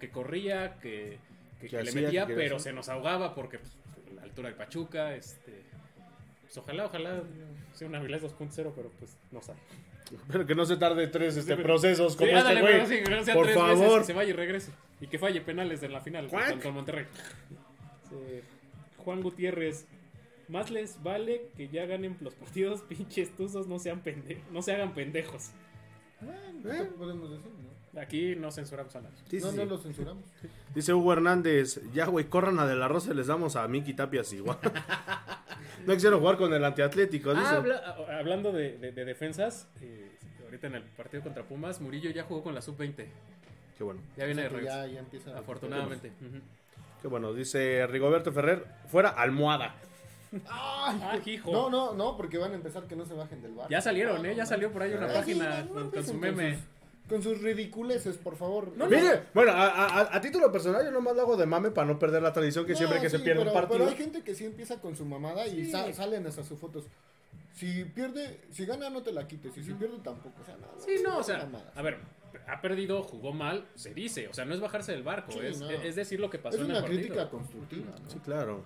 [0.00, 1.18] que corría, que,
[1.60, 2.72] que- Que que le metía, que quería pero hacer.
[2.72, 3.72] se nos ahogaba porque pues,
[4.14, 5.62] la altura del Pachuca, este...
[6.42, 7.22] Pues ojalá, ojalá
[7.74, 9.58] sea una Avilés 2.0, pero pues no sabe.
[10.28, 12.72] Pero que no se tarde tres este, Sí, procesos como Sí, este güey.
[12.74, 13.98] pero sí, no sea Por favor.
[14.00, 14.70] que se vaya y regrese.
[15.00, 16.50] Y que falle penales en la final Cuac.
[16.52, 17.06] con, con Monterrey.
[18.08, 18.40] Sí.
[18.98, 19.86] Juan Gutiérrez.
[20.48, 24.72] Más les vale que ya ganen los partidos, pinches tuzos, no sean pende no se
[24.72, 25.50] hagan pendejos.
[26.20, 26.40] Bueno,
[26.72, 26.86] ¿Eh?
[26.88, 27.50] ¿qué podemos decir?
[27.50, 27.75] ¿no?
[28.00, 29.16] Aquí no censuramos a nadie.
[29.30, 29.56] Sí, no, sí.
[29.56, 30.24] no lo censuramos.
[30.74, 33.94] Dice Hugo Hernández, ya güey, corran a De La Rosa y les damos a Miki
[33.94, 34.58] Tapias igual.
[35.86, 37.46] no quisieron jugar con el antiatlético, dice.
[37.46, 40.10] Ah, habla- a- hablando de, de- de defensas, eh,
[40.44, 43.06] ahorita en el partido contra Pumas, Murillo ya jugó con la sub-20.
[43.78, 46.10] Qué bueno, Ya viene de O sea ya, ya empieza Afortunadamente.
[47.02, 47.32] Qué bueno.
[47.34, 49.74] Dice Rigoberto Ferrer, fuera almohada.
[50.48, 50.98] ¡Ay!
[51.02, 51.52] Ah, hijo.
[51.52, 53.68] No, no, no, porque van a empezar que no se bajen del bar.
[53.70, 54.34] Ya salieron, ¿eh?
[54.34, 56.58] Ya salió por ahí una página con, su meme.
[57.08, 58.72] Con sus ridiculeces, por favor.
[58.76, 61.86] No, Mire, bueno, a, a- a título personal yo nomás lo hago de mame para
[61.86, 63.78] no perder la tradición que No, siempre que se pierde pero, un partido.
[63.78, 65.70] Pero hay gente que sí empieza con su mamada y Sí.
[65.70, 66.84] sa- salen hasta sus fotos.
[67.54, 70.34] Si pierde, si gana no te la quites y si pierde tampoco.
[70.42, 71.76] O sea, no, Sí, no, o sea, mamadas.
[71.76, 71.98] a ver,
[72.48, 74.26] ha perdido, jugó mal, se dice.
[74.28, 75.70] O sea, no es bajarse del barco, Sí, es, no.
[75.70, 77.00] es decir lo que pasó es en el una partido.
[77.02, 77.86] crítica constructiva.
[78.02, 78.10] ¿no?
[78.10, 78.62] Sí, claro.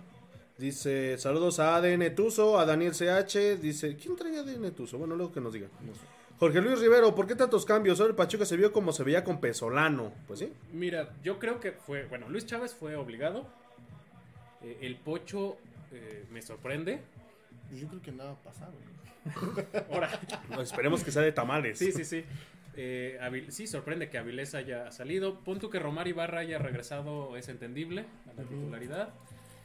[0.58, 3.56] Dice, saludos a ADN Tuzo, a Daniel CH.
[3.56, 4.98] Dice, ¿quién trae ADN Tuzo?
[4.98, 5.70] Bueno, luego que nos digan.
[5.86, 6.00] No sé.
[6.40, 7.98] Jorge Luis Rivero, ¿por qué tantos cambios?
[7.98, 10.10] Solo el Pachuca se vio como se veía con Pesolano.
[10.26, 10.50] Pues sí.
[10.72, 13.46] Mira, yo creo que fue, bueno, Luis Chávez fue obligado.
[14.62, 15.58] Eh, el Pocho
[15.92, 17.00] eh, me sorprende.
[17.68, 18.72] Pues Yo creo que nada ha pasado.
[18.72, 19.84] ¿no?
[19.94, 20.18] Ahora,
[20.62, 21.78] Esperemos que sea de tamales.
[21.78, 22.24] sí, sí, sí.
[22.74, 25.40] Eh, Avil- sí, sorprende que Avilés haya salido.
[25.40, 29.10] Pon tú que Romar Ibarra haya regresado, es entendible a la titularidad.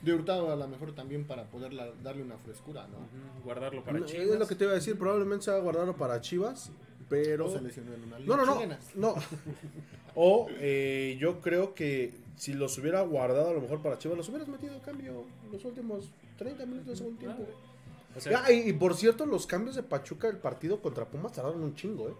[0.05, 2.97] De Hurtado a lo mejor también para poder la- darle una frescura, ¿no?
[3.43, 4.27] Guardarlo para No, Chivas.
[4.27, 6.71] es lo que te iba a decir, probablemente se va a guardarlo para Chivas,
[7.09, 7.45] pero...
[7.47, 9.15] No se lesionó en una No, no, no, no.
[10.15, 14.29] O eh, yo creo que si los hubiera guardado a lo mejor para Chivas, los
[14.29, 17.43] hubieras metido a cambio los últimos 30 minutos del segundo tiempo.
[18.15, 21.33] O sea, Ah, y, y por cierto, los cambios de Pachuca del partido contra Pumas
[21.33, 22.13] tardaron un chingo, ¿eh?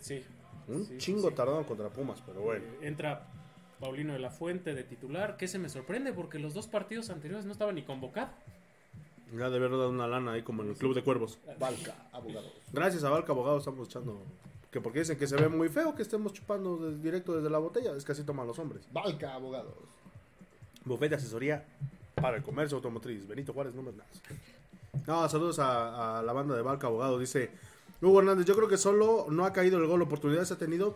[0.00, 0.22] sí.
[0.68, 1.34] Un Sí, chingo sí.
[1.34, 2.64] tardaron contra Pumas, pero bueno.
[2.82, 3.28] Entra
[3.82, 7.44] Paulino de la Fuente de titular, que se me sorprende porque los dos partidos anteriores
[7.44, 8.30] no estaba ni convocado.
[9.36, 11.38] Ya de haber dado una lana ahí como en el Club de Cuervos.
[11.58, 12.52] Valca, abogados.
[12.72, 14.22] Gracias a Valca Abogado estamos echando...
[14.70, 17.58] Que porque dicen que se ve muy feo que estemos chupando de- directo desde la
[17.58, 17.94] botella.
[17.96, 18.86] Es que así toman los hombres.
[18.92, 19.74] Valca, abogados.
[20.84, 21.64] Bufete de asesoría
[22.14, 23.26] para el comercio automotriz.
[23.26, 24.08] Benito Juárez, no más nada.
[25.06, 27.18] No, saludos a, a la banda de Valca Abogado.
[27.18, 27.50] Dice
[28.00, 30.00] Hugo Hernández, yo creo que solo no ha caído el gol.
[30.02, 30.94] Oportunidades ha tenido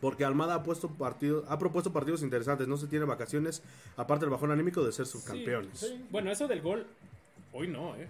[0.00, 2.66] porque Almada ha, puesto partido, ha propuesto partidos interesantes.
[2.68, 3.62] No se tiene vacaciones,
[3.96, 5.78] aparte del bajón anímico de ser subcampeones.
[5.78, 6.04] Sí.
[6.10, 6.86] Bueno, eso del gol,
[7.52, 8.08] hoy no, ¿eh?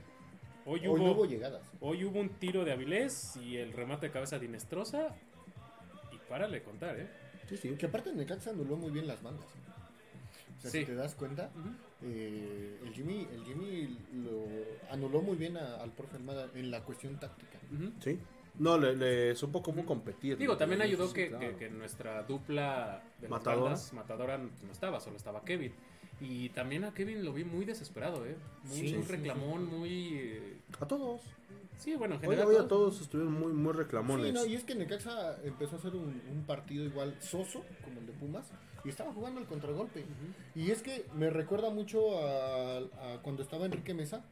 [0.66, 1.62] Hoy, Hoy hubo, no hubo llegadas.
[1.80, 5.14] hoy hubo un tiro de Avilés y el remate de cabeza de Inestrosa.
[6.12, 7.08] Y párale contar, ¿eh?
[7.48, 7.70] Sí, sí.
[7.76, 9.46] Que aparte Necaxa anuló muy bien las bandas.
[10.58, 10.80] O sea, Sí.
[10.80, 11.50] si te das cuenta,
[12.02, 14.46] eh, el Jimmy, el Jimmy lo
[14.92, 17.58] anuló muy bien a- al profe Almada en la cuestión táctica.
[18.04, 18.18] Sí.
[18.60, 20.36] No, le, le supo cómo competir.
[20.36, 21.48] Digo, también ayudó sí, que, claro.
[21.50, 23.62] que- que nuestra dupla de las Matadora.
[23.64, 25.72] bandas, Matadora no estaba, solo estaba Kevin.
[26.20, 28.36] Y también a Kevin lo vi muy desesperado, ¿eh?
[28.64, 30.08] Muy, Sí, muy sí, reclamón, muy...
[30.18, 31.22] eh, A todos.
[31.78, 32.46] Sí, bueno, en Hoy, general...
[32.48, 34.26] hoy a todos- todos estuvieron muy, muy reclamones.
[34.26, 38.00] Sí, no, y es que Necaxa empezó a hacer un, un partido igual soso, como
[38.00, 38.46] el de Pumas,
[38.84, 40.04] y estaba jugando al contragolpe.
[40.54, 44.22] Y es que me recuerda mucho a, a cuando estaba Enrique Mesa,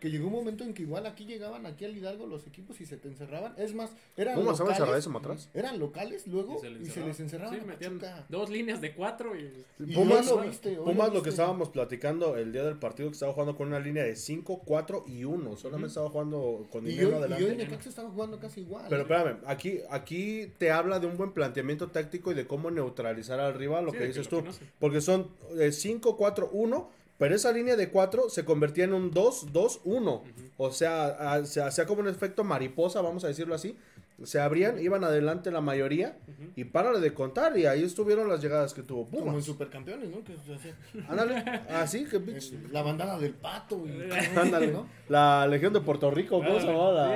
[0.00, 2.86] que llegó un momento en que igual aquí llegaban aquí al Hidalgo los equipos y
[2.86, 3.54] se te encerraban.
[3.56, 5.48] Es más, eran ¿Cómo locales, encerradísimo atrás?
[5.54, 9.36] eran locales luego Y y se, se, les encerraban Sí, metían dos líneas de cuatro
[9.36, 9.64] y...
[9.78, 11.22] Y Pumas, lo viste, hoy Pumas lo viste.
[11.24, 14.62] que estábamos platicando el día del partido que estaba jugando con una línea de 5,
[14.64, 15.56] 4 y 1.
[15.56, 17.44] Solamente estaba jugando con Y dinero hoy, y adelante.
[17.44, 18.86] hoy Necaxa estaba jugando casi igual.
[18.88, 19.02] Pero ¿eh?
[19.02, 23.54] espérame, aquí, aquí te habla de un buen planteamiento táctico y de cómo neutralizar al
[23.54, 24.46] rival, lo Sí, que dices que lo tú.
[24.46, 24.64] conoce.
[24.78, 25.28] Porque son
[25.70, 30.22] 5, 4, 1, pero esa línea de 4 se convertía en un 2, 2, 1.
[30.58, 33.76] O sea, se hacía como un efecto mariposa, vamos a decirlo así.
[34.24, 36.16] Se abrían, iban adelante la mayoría
[36.54, 37.58] y párale de contar.
[37.58, 39.44] Y ahí estuvieron las llegadas que tuvo como en Pumas.
[39.44, 40.24] Supercampeones, ¿no?
[40.24, 40.74] Que hacía-
[41.08, 41.36] Ándale,
[41.70, 42.54] así que bitch.
[42.72, 44.86] la bandada del pato y Ándale, ¿no?
[45.10, 47.14] La Legión de Puerto Rico, ¿cómo se llamaba?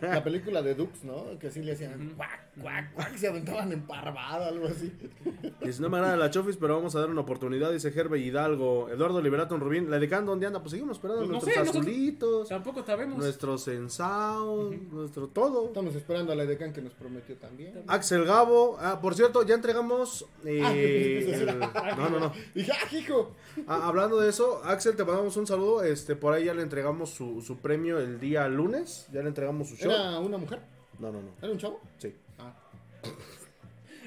[0.00, 1.38] La- película de Dux, ¿no?
[1.38, 4.90] Que así le hacían cuac, cuac, cuac, y se aventaban en parvada, algo así.
[5.62, 8.88] Dice, no me agrada la Chofis, pero vamos a dar una oportunidad, dice Gerbe Hidalgo.
[8.88, 9.90] Eduardo Liberato Rubín.
[9.90, 10.60] ¿La Decán dónde anda?
[10.60, 13.18] Pues seguimos esperando Pues no nuestros sé, nosotros- azulitos, Tampoco sabemos.
[13.18, 15.66] nuestro Sensao, nuestro todo.
[15.66, 17.82] Estamos Esperando a la Decan que nos prometió también.
[17.88, 20.24] Axel Gabo, ah, por cierto, ya entregamos.
[20.44, 21.58] eh, Ah, el-
[21.98, 22.32] no, no, no.
[22.54, 23.34] Dije, ¡ah, hijo!
[23.66, 25.82] Ah, hablando de eso, Axel, te mandamos un saludo.
[25.82, 29.08] Este, por ahí ya le entregamos su, su premio el día lunes.
[29.12, 29.90] Ya le entregamos su show.
[29.90, 30.60] ¿Era una mujer?
[31.00, 31.30] No, no, no.
[31.42, 31.80] ¿Era un chavo?
[31.98, 32.14] Sí.
[32.38, 32.54] Ah.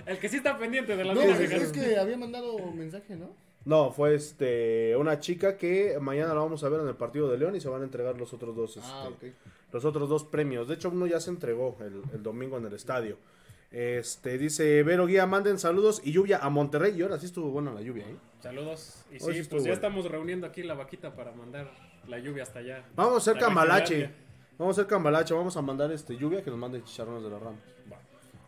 [0.06, 1.64] El que sí está pendiente de las No, es, veganas.
[1.64, 3.36] es que había mandado mensaje, ¿no?
[3.66, 7.38] No, fue este una chica que mañana la vamos a ver en el partido de
[7.38, 9.24] León y se van a entregar los otros dos, este, Ah, ok.
[9.72, 10.68] Los otros dos premios.
[10.68, 13.18] De hecho, uno ya se entregó el, el domingo en el estadio.
[13.72, 16.96] Este dice Vero Guía, manden saludos y lluvia a Monterrey.
[16.98, 18.16] Y ahora sí estuvo buena la lluvia, ¿eh?
[18.42, 19.04] Saludos.
[19.12, 19.74] Y sí, sí pues ya bueno.
[19.74, 21.70] estamos reuniendo aquí la vaquita para mandar
[22.08, 22.86] la lluvia hasta allá.
[22.96, 24.12] Vamos a hacer La cambalache.
[24.58, 25.34] Vamos a hacer cambalache.
[25.34, 27.58] Vamos a mandar este lluvia que nos mande chicharrones de la rama.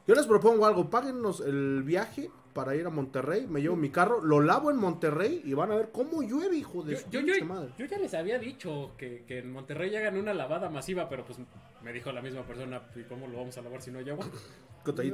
[0.08, 0.90] Yo les propongo algo.
[0.90, 3.48] Páguennos el viaje para ir a Monterrey.
[3.48, 6.84] Me llevo mi carro, lo lavo en Monterrey y van a ver cómo llueve, hijo
[6.84, 7.70] de Yo, su yo, pinche yo- madre.
[7.78, 11.40] yo ya les había dicho que, que en Monterrey hagan una lavada masiva, pero pues
[11.84, 14.26] me dijo la misma persona, ¿y cómo lo vamos a lavar si no hay agua?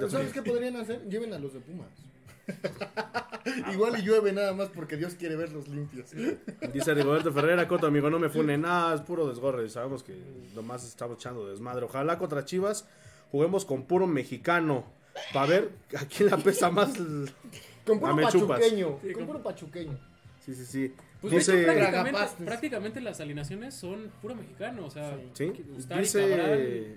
[0.10, 1.08] ¿Sabes qué podrían hacer?
[1.10, 1.90] Lleven a los de Pumas.
[3.74, 6.12] Igual y llueve nada más porque Dios quiere verlos limpios.
[6.74, 8.62] Dice Rigoberto Ferrera, Coto, amigo, no me funen.
[8.62, 9.68] Nada, es puro desgorre.
[9.70, 10.16] Sabemos que
[10.56, 11.86] nomás estamos echando desmadre.
[11.86, 12.88] Ojalá contra Chivas
[13.32, 14.86] juguemos con puro mexicano.
[15.34, 16.94] Para ver a quién la pesa más.
[17.86, 19.00] Con puro Ah, pachuqueño.
[19.02, 19.98] Sí, con puro pachuqueño.
[20.46, 20.94] Sí, sí, sí.
[21.22, 26.30] Pues Dice, hecho, prácticamente, prácticamente las alineaciones son puro mexicano, o sea, Sí, Ustari, dice-
[26.30, 26.96] Cabral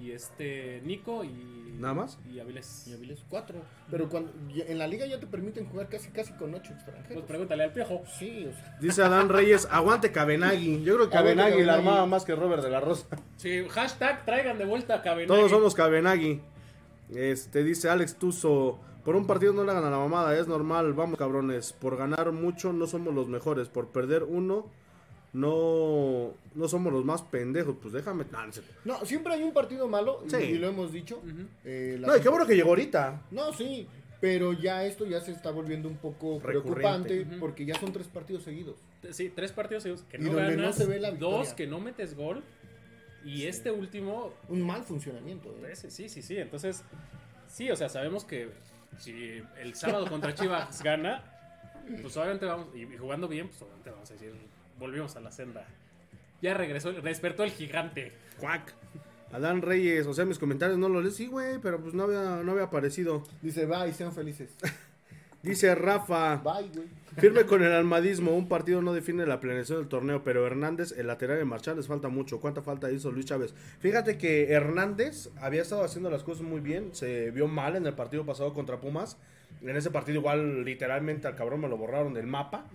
[0.00, 2.18] y este Nico y ¿Nada más?
[2.32, 2.86] y Avilés.
[2.88, 3.60] Y Avilés, cuatro.
[3.90, 7.12] Pero cuando, en la liga ya te permiten jugar casi casi con ocho extranjeros.
[7.14, 8.02] Pues pregúntale al piojo.
[8.18, 8.76] Sí, o sea.
[8.80, 10.82] dice Adán Reyes, aguante Cabenagui.
[10.82, 13.06] Yo creo que Cabenagui la armaba más que Robert de la Rosa.
[13.36, 15.26] Sí, hashtag traigan de vuelta a Cabenagui.
[15.36, 16.40] Todos somos Cabenagui.
[17.14, 18.78] Este, dice Alex Tuzo.
[19.04, 21.72] Por un partido no le hagan a la mamada, es normal, vamos cabrones.
[21.72, 23.68] Por ganar mucho no somos los mejores.
[23.68, 24.66] Por perder uno
[25.32, 27.76] no, no somos los más pendejos.
[27.80, 28.24] Pues déjame.
[28.84, 30.36] No, siempre hay un partido malo, y- Sí.
[30.36, 31.20] y lo hemos dicho.
[31.64, 33.22] Eh, la- No, y qué bueno que llegó ahorita.
[33.30, 33.86] No, sí,
[34.20, 37.08] pero ya esto ya se está volviendo un poco Recurrente.
[37.14, 38.76] preocupante porque ya son tres partidos seguidos.
[39.10, 41.38] Sí, tres partidos seguidos que Y no donde ganas, no se ve la victoria.
[41.38, 42.42] dos que no metes gol
[43.28, 45.50] y este último Un mal funcionamiento.
[45.50, 45.74] ¿eh?
[45.80, 46.38] Pues, sí, sí, sí.
[46.38, 46.82] Entonces,
[47.46, 48.50] sí, o sea, sabemos que
[48.98, 51.22] si el sábado contra Chivas gana,
[52.00, 54.32] pues obviamente vamos, y y jugando bien, pues obviamente vamos a decir,
[54.78, 55.66] volvimos a la senda.
[56.40, 58.12] Ya regresó, despertó el gigante.
[58.38, 58.74] Cuac.
[59.30, 61.16] Adán Reyes, o sea, mis comentarios no los lees.
[61.16, 63.24] Sí, güey, pero pues no había, no había aparecido.
[63.42, 64.50] Dice, bye, sean felices.
[65.42, 66.36] Dice Rafa.
[66.36, 66.98] Bye, güey.
[67.16, 71.08] Firme con el almadismo, un partido no define la planeación del torneo, pero Hernández, el
[71.08, 72.38] lateral de Marchal, les falta mucho.
[72.40, 73.54] ¿Cuánta falta hizo Luis Chávez?
[73.80, 77.94] Fíjate que Hernández había estado haciendo las cosas muy bien, se vio mal en el
[77.94, 79.16] partido pasado contra Pumas.
[79.62, 82.66] En ese partido igual literalmente al cabrón me lo borraron del mapa,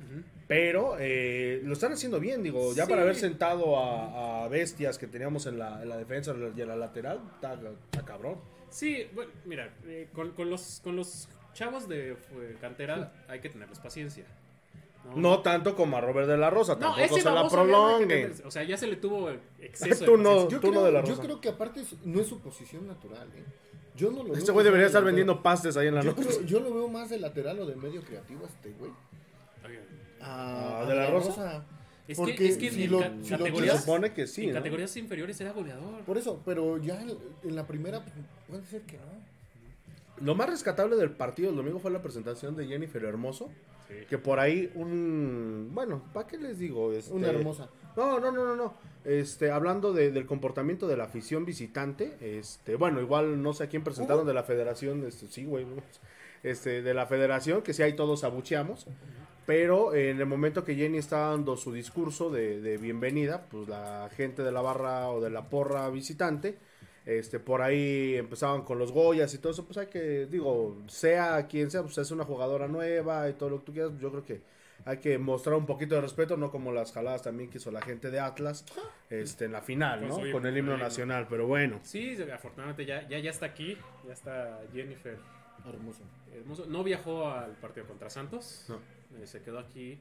[0.47, 2.89] pero eh, lo están haciendo bien, digo, ya Sí.
[2.89, 6.67] para haber sentado a, a bestias que teníamos en la, en la defensa y en
[6.67, 8.35] la lateral, está, está cabrón.
[8.69, 13.49] Sí, bueno, mira, eh, con, con los, con los chavos de eh, cantera hay que
[13.49, 14.25] tenerles paciencia.
[15.15, 17.47] No tanto como a Robert de la Rosa, No, tampoco se la
[18.07, 20.47] tener- O sea, ya se le tuvo exceso Tú no.
[20.49, 21.21] Yo, tú creo, no de la yo Rosa.
[21.23, 23.27] creo que aparte es- no es su posición natural.
[23.35, 23.43] ¿eh?
[23.97, 25.05] Yo no lo Este veo güey debería de estar lateral.
[25.05, 26.25] vendiendo pastes ahí en la Yo, noche.
[26.27, 28.91] creo- yo lo veo más de lateral o de medio creativo a este güey.
[30.21, 31.65] Ah, ¿de la Rosa?
[32.07, 34.27] Es Porque que, es que si en lo- ca- si lo Se categorías, supone que
[34.27, 34.55] sí, en ¿no?
[34.55, 36.01] categorías inferiores era goleador.
[36.01, 38.13] Por eso, pero ya en, en la primera pues,
[38.47, 39.03] puede ser que no.
[40.21, 43.49] Lo más rescatable del partido el domingo fue la presentación de Jennifer Hermoso.
[44.09, 45.69] Que por ahí un...
[45.71, 46.91] Bueno, ¿para qué les digo?
[46.93, 47.69] Este, Una hermosa.
[47.95, 48.73] No, no, no, no, no.
[49.05, 53.67] Este, hablando de- del comportamiento de la afición visitante, este, bueno, igual no sé a
[53.69, 55.67] quién presentaron de la federación, este, sí, güey,
[56.41, 58.87] este, de la federación, que sí ahí todos abucheamos,
[59.45, 64.09] pero en el momento que Jenny está dando su discurso de, de bienvenida, pues la
[64.15, 66.57] gente de la barra o de la porra visitante,
[67.05, 71.47] este, por ahí empezaban con los Goyas y todo eso, pues hay que, digo, sea
[71.47, 74.25] quien sea, pues es una jugadora nueva y todo lo que tú quieras, yo creo
[74.25, 74.41] que
[74.85, 77.81] hay que mostrar un poquito de respeto, no como las jaladas también que hizo la
[77.81, 78.65] gente de Atlas
[79.09, 80.31] este, en la final, Con ¿no?
[80.31, 81.79] Con el himno nacional, pero bueno.
[81.83, 83.77] Sí, afortunadamente ya, ya, ya está aquí.
[84.05, 85.17] Ya está Jennifer
[85.65, 86.01] Hermoso.
[86.33, 86.65] Hermoso.
[86.65, 88.65] No viajó al partido contra Santos.
[88.67, 88.75] No.
[89.17, 89.97] Eh, se quedó aquí.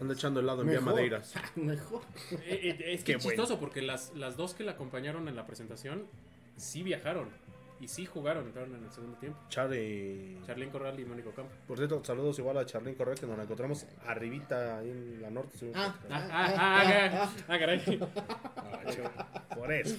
[0.00, 0.80] Anda echando helado en Vía.
[0.80, 1.34] Madeiras.
[1.56, 2.02] Mejor.
[2.44, 5.46] Eh, eh, es Qué que chistoso porque las, las dos que la acompañaron en la
[5.46, 6.06] presentación
[6.60, 7.28] sí viajaron.
[7.80, 9.38] Y sí jugaron, entraron en el segundo tiempo.
[9.48, 10.36] Charlie.
[10.46, 11.50] Charlene Corral y Mónico Campo.
[11.66, 15.30] Por cierto, saludos igual a Charlín Correa, que nos la encontramos arribita ahí en la
[15.30, 15.72] norte.
[15.74, 15.96] Ah.
[16.10, 18.00] Ah, ah, ah, ah, ah, caray.
[18.56, 19.54] Ah.
[19.56, 19.96] Por eso.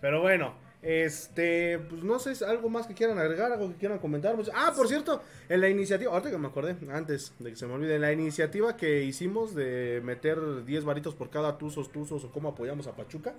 [0.00, 4.36] Pero bueno, este, pues no sé, algo más que quieran agregar, algo que quieran comentar.
[4.36, 7.66] Pues- ah, por cierto, en la iniciativa, ahorita que me acordé, antes de que se
[7.66, 12.22] me olvide, en la iniciativa que hicimos de meter 10 varitos por cada tuzos, tuzos
[12.22, 13.34] o cómo apoyamos a Pachuca.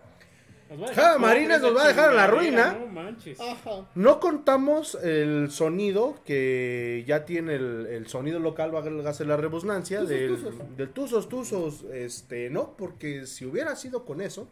[0.70, 2.74] Nos a dejar Marines nos va a dejar en la ruina.
[2.80, 3.40] No manches.
[3.40, 3.88] Ajá.
[3.96, 10.10] No contamos el sonido que ya tiene el, el sonido local, válgase la rebusnancia, Tuzos,
[10.10, 10.78] del, tuzos.
[10.78, 14.50] del Tuzos Tuzos, este, no, porque si hubiera sido con eso,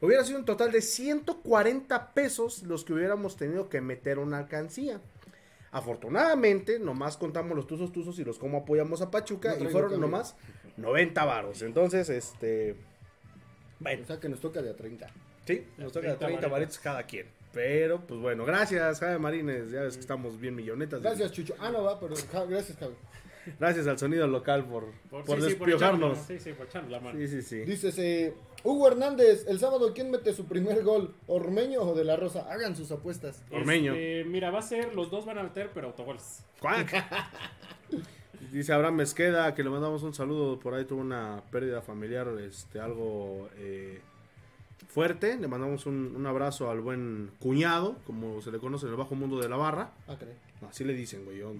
[0.00, 5.00] hubiera sido un total de 140 pesos los que hubiéramos tenido que meter una alcancía.
[5.70, 9.90] Afortunadamente, nomás contamos los Tuzos Tuzos y los cómo apoyamos a Pachuca No y fueron
[9.90, 10.08] cambio.
[10.08, 10.34] nomás
[10.78, 11.60] 90 varos.
[11.62, 12.74] Entonces, este,
[13.78, 15.06] bueno, O sea que nos toca de a 30.
[15.48, 16.50] Sí, nos toca 30 30 varitas.
[16.50, 17.26] varitas cada quien.
[17.54, 19.70] Pero, pues bueno, gracias, Javi Marines.
[19.70, 21.00] Ya ves que estamos bien millonetas.
[21.02, 21.54] Gracias, Chucho.
[21.58, 22.14] Ah, no va, pero
[22.48, 22.94] gracias, Javi.
[23.58, 26.18] Gracias al sonido local por, Por, por sí, sí, por despiojarnos.
[26.18, 27.18] echarnos- Sí, sí, por echarnos la mano.
[27.18, 27.56] Sí, sí, sí.
[27.60, 31.14] Dices, eh, Hugo Hernández, el sábado, ¿quién mete su primer gol?
[31.26, 32.46] ¿Ormeño o de la Rosa?
[32.52, 33.42] Hagan sus apuestas.
[33.50, 33.94] Ormeño.
[33.94, 36.44] Este, mira, va a ser, los dos van a meter, pero autogoles.
[36.60, 36.92] Cuac.
[38.52, 40.58] Dice Abraham Mesqueda que le mandamos un saludo.
[40.58, 44.00] Por ahí tuvo una pérdida familiar, este, algo eh,
[44.86, 45.36] fuerte.
[45.36, 49.14] Le mandamos un, un abrazo al buen cuñado, como se le conoce en el bajo
[49.14, 49.90] mundo de la barra.
[50.06, 50.34] Ah, caray.
[50.68, 51.38] Así le dicen, güey.
[51.38, 51.52] yo-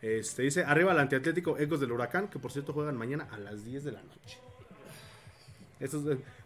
[0.00, 3.64] Este, dice, arriba el antiatlético Ecos del Huracán, que por cierto juegan mañana a las
[3.64, 4.38] 10 de la noche.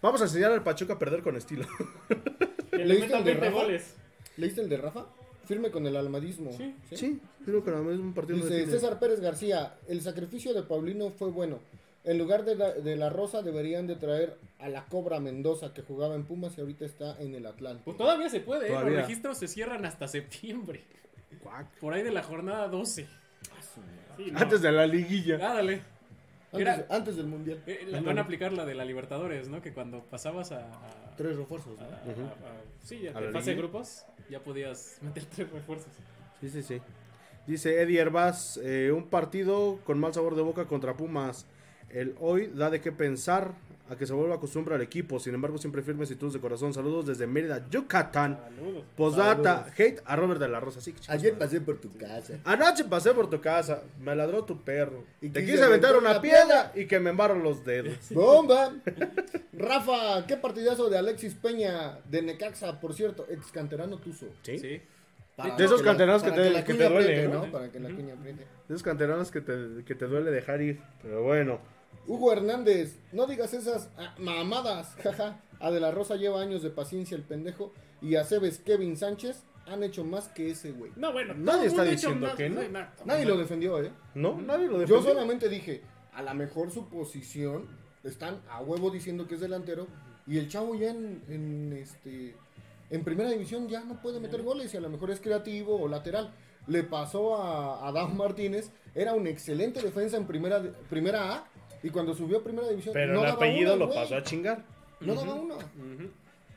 [0.02, 1.64] Vamos a enseñar al Pachuca a perder con estilo.
[2.72, 3.50] ¿Leíste el de 20 Rafa?
[3.50, 3.94] goles.
[4.36, 5.06] ¿Leíste el de Rafa?
[5.46, 6.52] Firme con el almadismo.
[6.52, 6.74] Sí.
[6.94, 10.54] sí, creo que nada más es un partido Dice de César Pérez García, el sacrificio
[10.54, 11.58] de Paulino fue bueno.
[12.04, 15.82] En lugar de la, de la Rosa deberían de traer a la Cobra Mendoza que
[15.82, 17.82] jugaba en Pumas y ahorita está en el Atlante.
[17.84, 18.68] Pues todavía se puede, ¿eh?
[18.70, 18.90] Todavía.
[18.90, 20.82] los registros se cierran hasta septiembre.
[21.42, 21.66] Cuac.
[21.78, 23.06] Por ahí de la jornada 12.
[24.16, 24.38] Sí, no.
[24.38, 25.36] Antes de la liguilla.
[25.40, 25.80] Ah, dale.
[26.52, 27.62] Antes, Era- antes del Mundial.
[27.66, 29.62] Eh, la- van a aplicar la de la Libertadores, ¿no?
[29.62, 30.58] Que cuando pasabas a.
[30.72, 31.80] a- Tres refuerzos.
[31.80, 31.88] a- ¿no?
[31.88, 35.92] a- a- sí, a, la fase de grupos, ya podías meter tres refuerzos.
[36.40, 36.80] Sí, sí, sí.
[37.46, 41.46] Dice Eddie Herbaz, eh, un partido con mal sabor de boca contra Pumas.
[41.92, 43.52] El hoy da de qué pensar
[43.90, 45.20] a que se vuelva costumbre al equipo.
[45.20, 46.72] Sin embargo, siempre firmes y tus de corazón.
[46.72, 48.38] Saludos desde Mérida, Yucatán.
[48.56, 48.84] Saludos.
[48.96, 50.80] Postdata, hate a Robert de la Rosa.
[50.80, 52.34] Sí, que chicos, Ayer pasé por tu casa.
[52.44, 55.04] Anoche pasé por tu casa, me ladró tu perro.
[55.20, 57.94] Y Te quise aventar una piedra y que me embarro los dedos.
[58.10, 58.72] ¡Bomba!
[59.52, 64.26] Rafa, qué partidazo de Alexis Peña de Necaxa, por cierto, ex canterano Tuzo.
[64.42, 64.58] ¿Sí?
[64.58, 64.80] Sí.
[65.36, 67.52] Para De esos que la- canteranos que te- la que cuña te duele, apriete, ¿no?
[67.52, 68.40] Para que la cuña apriete.
[68.68, 70.80] De esos canteranos que te, que te duele dejar ir.
[71.02, 71.58] Pero bueno.
[72.06, 75.40] Hugo Hernández, no digas esas ah, mamadas, jaja.
[75.60, 79.44] A De La Rosa lleva años de paciencia el pendejo y a Cebes Kevin Sánchez
[79.66, 80.90] han hecho más que ese güey.
[80.96, 82.68] No, bueno, Nadie está diciendo que no.
[82.68, 83.92] nada- Nadie lo defendió, ¿eh?
[84.16, 85.02] No, nadie lo Yo defendió.
[85.12, 85.82] solamente dije,
[86.12, 87.68] a lo mejor su posición,
[88.02, 89.86] están a huevo diciendo que es delantero
[90.26, 92.34] y el chavo ya en, en, este
[92.90, 95.86] en primera división ya no puede meter goles y a lo mejor es creativo o
[95.86, 96.34] lateral.
[96.66, 101.44] Le pasó a Adam Martínez, era un excelente defensa en primera primera A
[101.82, 104.22] y cuando subió a primera división Pero no el daba apellido una, lo pasó a
[104.22, 104.64] chingar.
[105.00, 105.54] No daba una.
[105.56, 106.10] Ujú.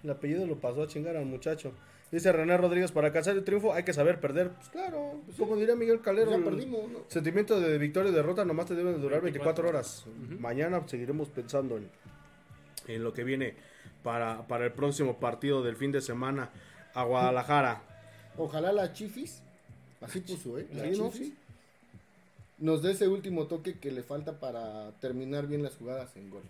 [0.04, 1.72] El apellido lo pasó a chingar al muchacho.
[2.12, 4.50] Dice René Rodríguez, para alcanzar el triunfo hay que saber perder.
[4.52, 7.00] Pues claro, pues, como diría Miguel Calero, Ya perdimos, ¿no?
[7.08, 10.06] sentimiento de victoria y derrota nomás te deben de durar 24, 24 horas.
[10.40, 11.90] Mañana seguiremos pensando en,
[12.88, 13.56] en lo que viene
[14.04, 16.52] para, para el próximo partido del fin de semana
[16.94, 17.82] a Guadalajara.
[18.38, 19.42] Ojalá la Chifis,
[20.02, 20.68] así puso, ¿eh?
[20.74, 20.84] La.
[20.92, 21.34] Chifis,
[22.58, 26.44] nos dé ese último toque que le falta para terminar bien las jugadas en gol.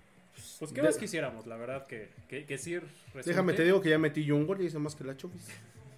[0.60, 3.24] Pues qué De- más quisiéramos, la verdad, que, que, que sí resulte.
[3.30, 5.48] Déjame te digo que ya metí yo un gol y hice más que la Chofis.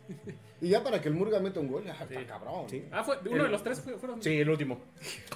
[0.60, 2.16] Y ya para que el Murga meta un gol, ah, Sí.
[2.28, 2.68] cabrón.
[2.68, 2.84] Sí.
[2.92, 4.24] Ah, fue, uno El- de los tres fue- fueron.
[4.24, 4.80] Sí, el último.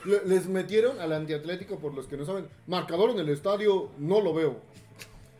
[0.03, 2.47] Le- Les metieron al antiatlético por los que no saben.
[2.65, 4.59] Marcador en el estadio, no lo veo.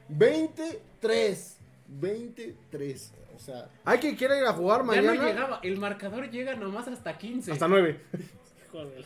[0.10, 1.58] 23.
[1.88, 3.14] 23.
[3.36, 5.14] O sea, Hay quien quiera ir a jugar Ya mañana.
[5.16, 7.52] no llegaba, el marcador llega nomás hasta 15.
[7.52, 8.00] hasta 9.
[8.72, 9.06] Joder.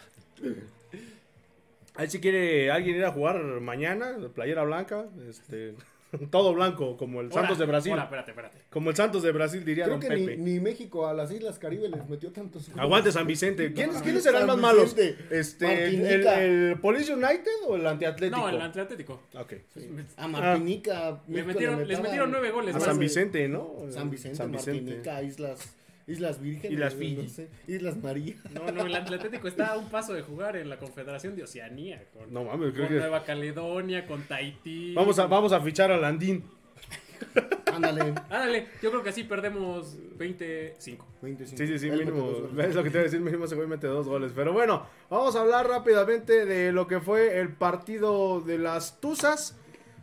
[1.97, 5.75] Ahí si quiere alguien ir a jugar mañana, playera blanca, este,
[6.29, 7.91] todo blanco, como el Santos de Brasil.
[7.93, 8.57] ahora, espérate, espérate.
[8.69, 10.37] Como el Santos de Brasil, diría creo Don que ni, Pepe.
[10.37, 12.67] ni México a las Islas Caribe les metió tantos.
[12.67, 12.79] goles.
[12.81, 13.71] Aguante San Vicente.
[13.71, 14.93] ¿Quiénes, No, ¿quiénes serán San más malos?
[15.31, 16.43] Este, el, Martinica.
[16.43, 18.39] el Police United o el Antiatlético?
[18.41, 19.21] No, el Atlético.
[19.33, 19.53] Ok.
[20.17, 21.21] A Martinica.
[21.29, 22.75] Le México metieron, les metieron nueve goles.
[22.75, 22.79] A.
[22.81, 23.73] San Vicente, ¿no?
[23.89, 24.81] San Vicente, San Vicente.
[24.81, 25.75] Martinica, Islas,
[26.07, 26.71] Islas Vírgenes.
[26.73, 27.29] Islas no Fiji.
[27.29, 28.35] sé, Islas María.
[28.53, 32.03] No, no, el Atlético está a un paso de jugar en la Confederación de Oceanía.
[32.13, 34.93] Con, No mames, creo con que- Nueva Caledonia, con Tahití.
[34.93, 36.43] Vamos a, vamos a fichar a Landín.
[37.73, 38.01] Ándale.
[38.29, 41.05] Ándale, yo creo que así perdemos 25.
[41.21, 41.57] 25.
[41.57, 42.49] Sí, sí, sí, mínimo.
[42.59, 44.31] Es lo que te voy a decir, mínimo güey mete dos goles.
[44.35, 49.57] Pero bueno, vamos a hablar rápidamente de lo que fue el partido de las Tuzas.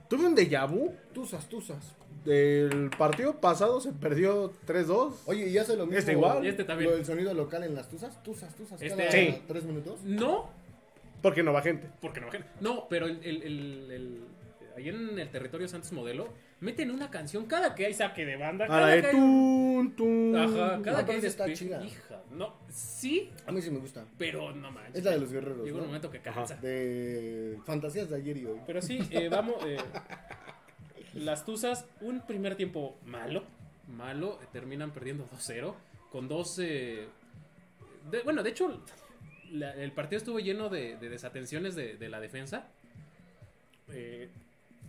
[0.08, 0.92] Tuve un déjà vu.
[1.14, 1.96] Tuzas, tuzas.
[2.24, 5.14] Del partido pasado se perdió 3-2.
[5.26, 5.98] Oye, ¿y hace lo mismo?
[5.98, 6.44] Este igual.
[6.44, 6.90] Y este también.
[6.90, 8.22] Lo del sonido local en las tuzas.
[8.22, 8.80] Tuzas, tuzas.
[8.80, 9.42] Este- Cada Sí.
[9.48, 10.00] tres minutos.
[10.04, 10.48] No,
[11.20, 11.88] Porque no va gente.
[12.00, 12.28] porque no,
[12.60, 14.20] no, pero el, el, el- el-
[14.76, 16.28] ahí en el territorio Santos Modelo,
[16.60, 18.64] meten una canción cada que hay saque de banda.
[18.66, 20.36] A cada la de que hay- tun, tun.
[20.36, 21.84] Ajá, cada No, que hay está chida.
[21.84, 24.04] Hija, no, sí, A mí sí me gusta.
[24.16, 24.94] pero no manches.
[24.96, 25.64] Es la de los guerreros.
[25.64, 26.54] Llega un momento que cansa.
[26.56, 28.60] De fantasías de ayer y hoy.
[28.66, 29.56] Pero sí, eh, vamos.
[29.66, 29.76] eh,
[31.14, 33.42] las Tuzas, un primer tiempo malo.
[33.88, 34.38] Malo.
[34.52, 35.74] terminan perdiendo 2-0.
[36.10, 36.58] Con dos.
[36.60, 37.06] eh,
[38.10, 38.82] de- bueno, de hecho,
[39.50, 42.66] la- el partido estuvo lleno de, de desatenciones de, de la defensa.
[43.88, 44.30] Eh,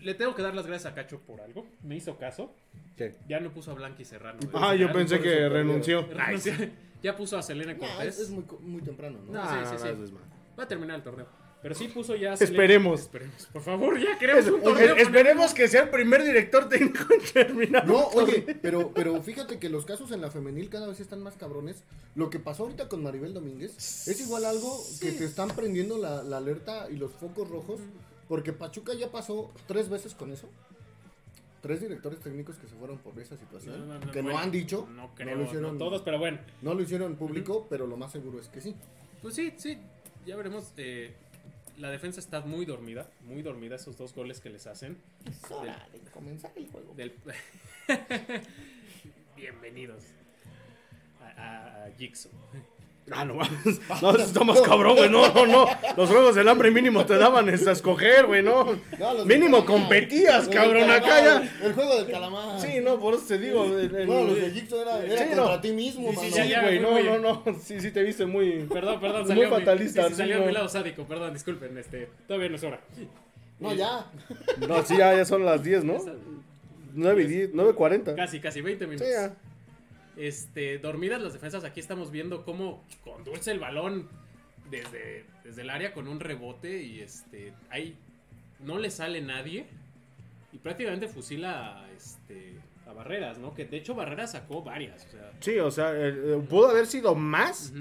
[0.01, 1.65] le tengo que dar las gracias a Cacho por algo.
[1.81, 2.53] Me hizo caso.
[2.97, 3.15] ¿Qué?
[3.27, 4.39] Ya no puso a Blanqui Serrano.
[4.43, 6.05] Y Ah, yo pensé que renunció.
[6.11, 6.53] renunció.
[7.01, 8.19] Ya puso a Selena No, es, Cortés.
[8.19, 9.33] es muy, temprano, ¿no?
[9.33, 9.87] No, No, sí, no, sí, no, sí.
[9.89, 10.13] eso es.
[10.57, 11.27] Va a terminar el torneo.
[11.63, 12.33] Pero sí puso ya.
[12.33, 12.99] Esperemos.
[13.01, 13.47] Esperemos.
[13.53, 14.95] Por favor, ya queremos un torneo.
[14.97, 17.87] Esperemos que sea el primer director técnico en terminar.
[17.87, 21.35] No, oye, pero, pero fíjate que los casos en la femenil cada vez están más
[21.37, 21.83] cabrones.
[22.15, 26.21] Lo que pasó ahorita con Maribel Domínguez es igual algo que te están prendiendo la,
[26.21, 27.79] la alerta y los focos rojos.
[28.27, 30.49] Porque Pachuca ya pasó tres veces con eso.
[31.61, 33.87] Tres directores técnicos que se fueron por esa situación.
[33.87, 34.85] No, no, no, que bueno, no han dicho.
[34.93, 36.39] No creo, lo hicieron, no todos, pero bueno.
[36.61, 38.75] no lo hicieron público, pero lo más seguro es que sí.
[39.21, 39.77] Pues sí, sí,
[40.25, 40.73] ya veremos.
[40.75, 41.13] eh,
[41.77, 44.97] la defensa está muy dormida, muy dormida esos dos goles que les hacen.
[45.25, 46.93] Es hora de comenzar el juego.
[46.93, 47.13] Del...
[49.35, 50.03] Bienvenidos
[51.19, 52.31] a, a, a Jigsaw.
[53.11, 53.81] Ah, no mames.
[54.01, 55.09] No, eso está más cabrón, güey.
[55.09, 55.65] No, no, no.
[55.97, 58.79] Los juegos del hambre mínimo te daban a escoger, güey, no.
[58.97, 61.51] No, Mínimo competías, cabrón, acá ya.
[61.65, 62.59] El juego del calamar.
[62.61, 63.65] Sí, no, por eso te digo.
[63.65, 65.61] el- el- Bueno, los de Jigsaw era, era Sí, contra no.
[65.61, 67.43] ti mismo, Sí, sí, Sí, güey, no, no, no.
[67.61, 68.65] Sí, sí, te viste muy.
[68.71, 70.45] Perdón, perdón, Muy salió mi- fatalista, sí, sí, sí, salió no.
[70.45, 72.79] mi lado sádico, perdón, disculpen, este, todavía no es hora.
[73.59, 74.05] No, ya.
[74.67, 75.97] No, sí, ya, ya son las 10, ¿no?
[76.93, 78.15] 9 y 10, 9.40.
[78.15, 79.07] Casi, casi 20 Sí, minutos.
[79.11, 79.33] ya.
[80.15, 84.07] Este, dormidas las defensas, aquí estamos viendo cómo conduce el balón
[84.69, 87.97] desde, desde el área con un rebote y este, ahí
[88.59, 89.65] no le sale nadie
[90.51, 93.53] y prácticamente fusila a, este, a Barreras, ¿no?
[93.53, 96.85] Que de hecho Barreras sacó varias, o sea, Sí, o sea, eh, eh, pudo haber
[96.85, 97.73] sido más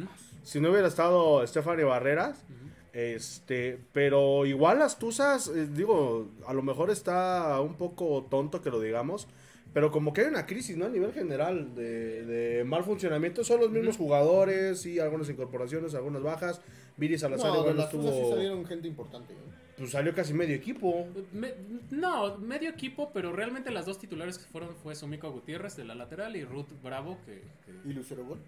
[0.42, 2.44] si no hubiera estado Stephanie Barreras.
[2.92, 8.70] Este, pero igual las Tuzas, eh, digo, a lo mejor está un poco tonto que
[8.70, 9.28] lo digamos,
[9.72, 10.86] pero como que hay una crisis, ¿no?
[10.86, 16.22] A nivel general de, de mal funcionamiento, son los mismos jugadores y algunas incorporaciones, algunas
[16.22, 16.60] bajas.
[16.96, 17.98] Viri Salazar No, igual las sí
[18.30, 19.32] salieron gente importante.
[19.32, 19.36] ¿eh?
[19.78, 21.08] pues salió casi medio equipo.
[21.32, 21.54] Me-
[21.90, 25.94] no, medio equipo, pero realmente las dos titulares que fueron fue Sumico Gutiérrez de la
[25.94, 27.42] lateral y Ruth Bravo que...
[27.64, 28.38] que- ¿Y Lucero Gol?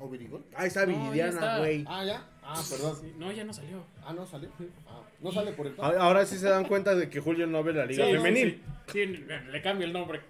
[0.00, 0.44] ¿O Virigol?
[0.54, 1.84] Ahí está Viridiana, güey.
[1.88, 2.24] Ah, ya.
[2.42, 2.94] Ah, perdón.
[3.00, 3.82] Sí, no, ya no salió.
[4.04, 4.50] Ah, no salió.
[4.86, 7.72] Ah, no sale por el Ahora sí se dan cuenta de que Julio no ve
[7.72, 8.62] la liga Sí, femenil.
[8.86, 10.20] Sí, sí, le, le cambio el nombre.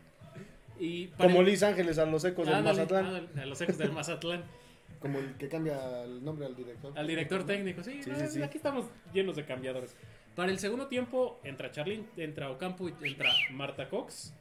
[0.78, 3.06] Y Como Liz Ángeles a los ecos del Ándale, Mazatlán.
[3.06, 4.44] ándale, a los ecos del Mazatlán.
[5.00, 6.92] Como el que cambia el nombre al director.
[6.96, 8.42] Al director técnico, sí, Sí, no, sí, sí.
[8.42, 9.94] aquí estamos llenos de cambiadores.
[10.34, 14.32] Para el segundo tiempo entra Charlene, entra Ocampo y entra Marta Cox.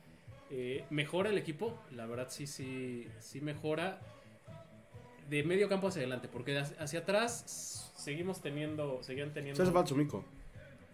[0.50, 4.00] Eh, mejora el equipo, la verdad sí, sí, sí mejora
[5.30, 9.58] de medio campo hacia adelante, porque hacia atrás seguimos teniendo, seguían teniendo.
[9.58, 10.24] Se hace falta Sumico.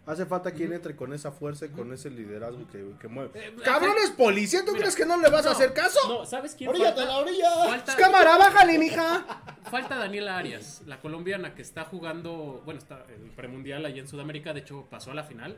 [0.05, 3.31] Hace falta quien entre con esa fuerza y con ese liderazgo que, que mueve.
[3.35, 4.59] Eh, ¡Cabrón es policía!
[4.65, 5.97] ¿Tú Mira, crees que no le vas a hacer caso?
[6.09, 7.11] No, ¿sabes quién ¡Oríllate a falta?
[7.13, 7.51] la orilla!
[7.69, 9.25] Falta, ¡Cámara, bájale, mija!
[9.71, 14.53] Falta Daniela Arias, la colombiana que está jugando, bueno, está el premundial allí en Sudamérica,
[14.53, 15.57] de hecho pasó a la final.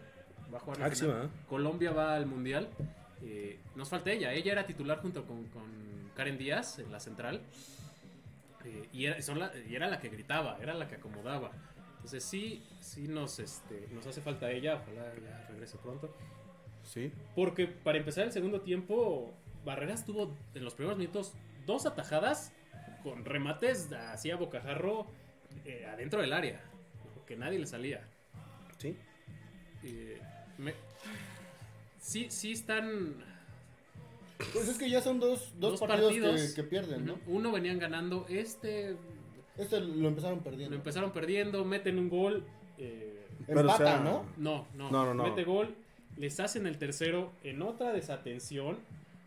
[0.53, 1.07] Va a jugar la Ah, final.
[1.15, 1.29] ¿verdad?
[1.49, 2.69] Colombia va al mundial.
[3.23, 5.63] eh, nos falta ella, ella era titular junto con, con
[6.15, 7.41] Karen Díaz en la central.
[8.63, 11.51] eh, y, era, son la- y era la que gritaba, era la que acomodaba.
[12.05, 16.13] Entonces sí, sí nos, este, nos hace falta ella, ojalá ya regrese pronto.
[16.83, 17.11] Sí.
[17.33, 19.33] Porque para empezar el segundo tiempo,
[19.65, 21.33] Barreras tuvo en los primeros minutos
[21.65, 22.51] dos atajadas
[23.01, 25.07] con remates así a bocajarro
[25.65, 26.61] eh, adentro del área,
[27.25, 28.03] que nadie le salía.
[28.77, 28.95] Sí.
[29.83, 30.21] Eh,
[30.59, 30.75] me-
[31.99, 33.15] sí, sí están
[34.53, 37.17] Pues es que ya son dos, dos, dos partidos, partidos, que, que pierden, ¿no?
[37.25, 38.95] Uno venían ganando, este
[39.57, 40.71] Este lo empezaron perdiendo.
[40.71, 42.43] lo empezaron perdiendo, meten un gol.
[42.77, 44.25] eh, Pero, o Empatan, sea, ¿no?
[44.37, 45.23] no, no, No, no, no.
[45.23, 45.73] mete gol,
[46.17, 48.77] les hacen el tercero en otra desatención,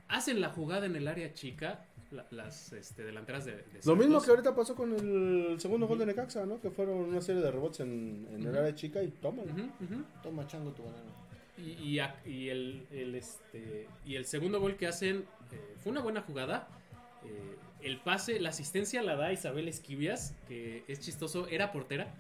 [0.09, 4.21] hacen la jugada en el área chica, la- las este, delanteras de, de Lo mismo
[4.23, 6.61] que ahorita pasó con el segundo gol de Necaxa, ¿no?
[6.61, 10.05] Que fueron una serie de rebotes en, en el área chica y ujú.
[10.23, 11.13] Toma chango tu banano.
[11.59, 15.93] Y, y a- y el, el, este, y el segundo gol que hacen eh, fue
[15.93, 16.69] una buena jugada.
[17.25, 22.15] Eh, el pase, la asistencia la da Isabel Esquivias, que es chistoso, era portera.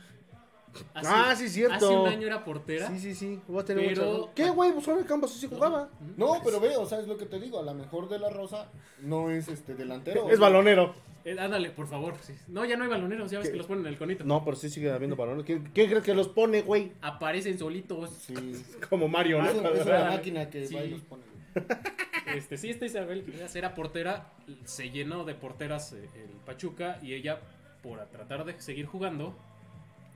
[0.94, 1.74] Hace- Ah, sí, cierto.
[1.74, 2.88] Hace un año era portera.
[2.88, 3.40] Sí, sí, sí.
[3.48, 4.70] Voy a tener Pero- mucha- ¿Qué, güey?
[4.72, 5.88] Pues fuera de campo sí, sí jugaba.
[6.16, 7.58] No, pero ve, o sea, es lo que te digo.
[7.58, 8.68] A la mejor de la Rosa
[9.00, 10.30] no es este delantero.
[10.30, 10.94] Es balonero.
[11.24, 12.14] Eh, ándale, por favor.
[12.22, 12.34] sí.
[12.48, 13.52] No, ya no hay baloneros, ya ves ¿Qué?
[13.52, 14.24] que los ponen en el conito.
[14.24, 15.44] No, pero sí sigue habiendo balones.
[15.44, 16.92] ¿Quién, quién crees que los pone, güey?
[17.02, 18.10] Aparecen solitos.
[18.20, 18.34] Sí.
[18.90, 19.50] Como Mario, ¿no?
[19.50, 20.74] Es, una máquina que sí.
[20.74, 21.22] va y los pone.
[22.34, 24.26] Este, sí, esta Isabel Quiroz era portera,
[24.64, 27.38] se llenó de porteras eh, el Pachuca y ella,
[27.82, 29.34] por tratar de seguir jugando,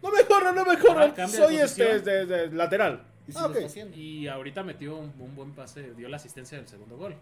[0.03, 1.15] No me corran, no me corran.
[1.17, 3.03] Ah, de Soy este, de, de- lateral.
[3.27, 3.55] Y Ah, lo ok.
[3.55, 3.97] está haciendo.
[3.97, 7.15] y ahorita metió un, un buen pase, dio la asistencia del segundo gol.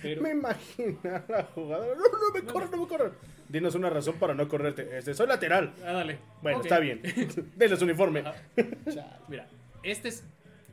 [0.00, 1.94] Pero, Me imagino a la jugadora.
[1.96, 3.12] No, no me corran, no me corran.
[3.48, 4.96] Dinos una razón para no correrte.
[4.96, 5.74] Este, soy lateral.
[5.84, 6.18] ah, dale.
[6.40, 6.64] Bueno, Ok.
[6.66, 7.02] está bien.
[7.56, 8.22] Denles uniforme.
[9.28, 9.48] Mira,
[9.82, 10.24] esta es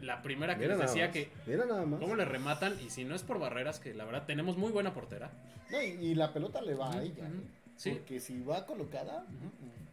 [0.06, 1.14] la primera que Mira les decía más.
[1.14, 2.00] que Mira nada más.
[2.00, 4.94] cómo le rematan y si no es por barreras, que la verdad tenemos muy buena
[4.94, 5.32] portera.
[5.72, 7.26] No, y, y la pelota le va a ella.
[7.26, 7.32] ¿eh?
[7.78, 7.92] Sí.
[7.92, 9.26] Porque si va colocada.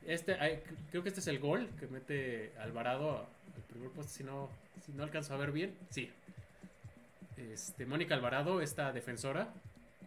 [0.06, 0.36] Este,
[0.90, 4.48] creo que este es el gol que mete Alvarado al primer poste, si no,
[4.84, 5.74] si no alcanzo a ver bien.
[5.90, 6.10] Sí.
[7.36, 9.48] Este, Mónica Alvarado, esta defensora.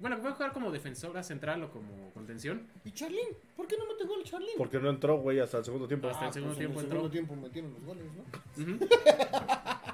[0.01, 2.67] Bueno, puede jugar como defensora central o como contención.
[2.83, 3.27] ¿Y Charlín?
[3.55, 4.49] ¿Por qué no mete gol Charlín?
[4.57, 6.09] Porque no entró, güey, hasta el segundo tiempo.
[6.09, 7.09] Hasta el segundo pues tiempo en el entró.
[7.09, 8.87] segundo tiempo metieron los goles, ¿no?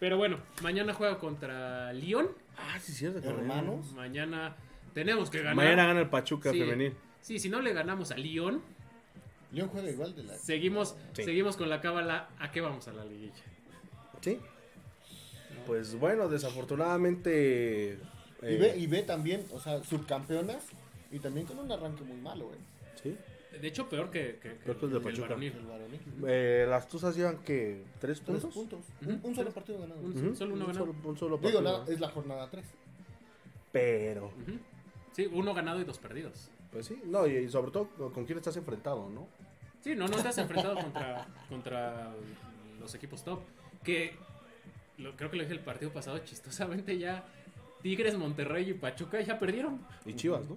[0.00, 2.28] Pero bueno, mañana juega contra Lyon.
[2.56, 3.28] Ah, sí, cierto.
[3.28, 3.92] Hermanos.
[3.92, 4.56] Mañana
[4.94, 5.54] tenemos que ganar.
[5.54, 6.58] Mañana gana el Pachuca Sí.
[6.58, 6.94] femenil.
[7.20, 8.62] Sí, si no le ganamos a Lyon,
[9.52, 10.34] León juega igual de la.
[10.34, 11.24] seguimos, Sí.
[11.24, 12.28] seguimos con la cábala.
[12.38, 13.34] ¿A qué vamos a la liguilla?
[14.22, 14.38] Sí.
[15.66, 17.98] Pues bueno, desafortunadamente.
[18.42, 20.64] Y eh, ve, y ve también, o sea, subcampeonas.
[21.12, 22.58] Y también con un arranque muy malo, güey.
[22.58, 22.64] sí.
[23.60, 25.34] De hecho, peor que, que, que Peor que el de Pachuca.
[25.34, 25.52] El.
[26.26, 28.54] Eh, las Tuzas llevan que tres Tres puntos.
[28.54, 28.80] puntos.
[29.02, 29.10] Ujú.
[29.10, 30.00] Un, un solo partido ganado.
[30.00, 30.86] Un- Solo uno un ganado.
[30.86, 31.84] solo, un solo Digo, partido.
[31.92, 32.64] es la jornada 3.
[33.72, 34.30] Pero.
[35.12, 36.50] Sí, uno ganado y dos perdidos.
[36.72, 39.26] pues sí, no, y, y sobre todo con quién estás enfrentado, ¿no?
[39.80, 42.10] Sí, no, no te has enfrentado contra, contra
[42.78, 43.40] los equipos top.
[43.82, 44.14] Que
[44.98, 47.24] lo- creo que lo dije el partido pasado, chistosamente ya
[47.82, 49.80] Tigres, Monterrey y Pachuca ya perdieron.
[50.06, 50.56] Y Chivas, ¿no?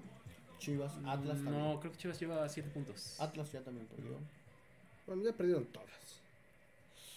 [0.63, 1.59] Chivas, Atlas también.
[1.59, 3.19] No, creo que Chivas lleva 7 puntos.
[3.19, 4.17] Atlas ya también perdió.
[5.05, 5.89] Bueno, ya perdieron todas.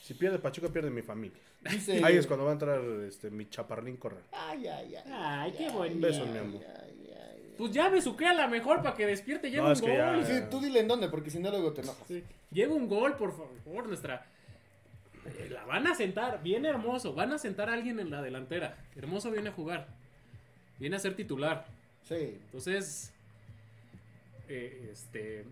[0.03, 1.39] Si pierde Pachuca, pierde mi familia.
[1.71, 4.23] Dice- Ahí es cuando va a entrar este, mi chaparlín correr.
[4.33, 5.03] Ay, ay, ay.
[5.13, 6.01] Ay, qué bonito.
[6.07, 6.63] Besos, mi amor.
[6.83, 7.55] ay, ay.
[7.59, 9.51] Pues ya besuquea la mejor para que despierte.
[9.51, 9.91] Lleva No, un gol.
[9.97, 12.07] ya- Sí, tú dile en dónde, porque si no luego te enojas.
[12.09, 12.23] Sí.
[12.53, 14.27] Lleva un gol, por favor, nuestra.
[15.25, 17.13] Eh, La van a sentar, viene hermoso.
[17.15, 18.77] Van a sentar a alguien en la delantera.
[18.95, 19.89] Hermoso viene a jugar.
[20.79, 21.67] Viene a ser titular.
[22.05, 22.39] Sí.
[22.45, 23.13] Entonces,
[24.49, 25.45] eh, este.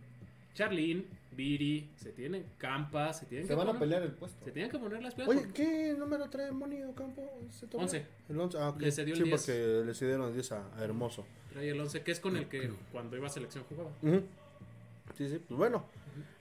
[0.54, 4.44] Charlín, Viri, se tienen Campa, se tienen Se que van a poner- pelear el puesto.
[4.44, 5.28] Se tienen que poner las pilas.
[5.28, 7.22] Oye, ¿qué número trae Moni Ocampo?
[7.70, 7.80] torneo?
[7.80, 8.06] Once.
[8.28, 8.58] El 11.
[8.58, 8.80] Ah, ok.
[8.80, 9.40] Le cedió el sí, 10.
[9.40, 11.26] porque le cedieron el 10 a, a Hermoso.
[11.52, 13.90] Trae el 11, que es con el que cuando iba a selección jugaba.
[15.18, 15.84] Sí, sí, pues bueno.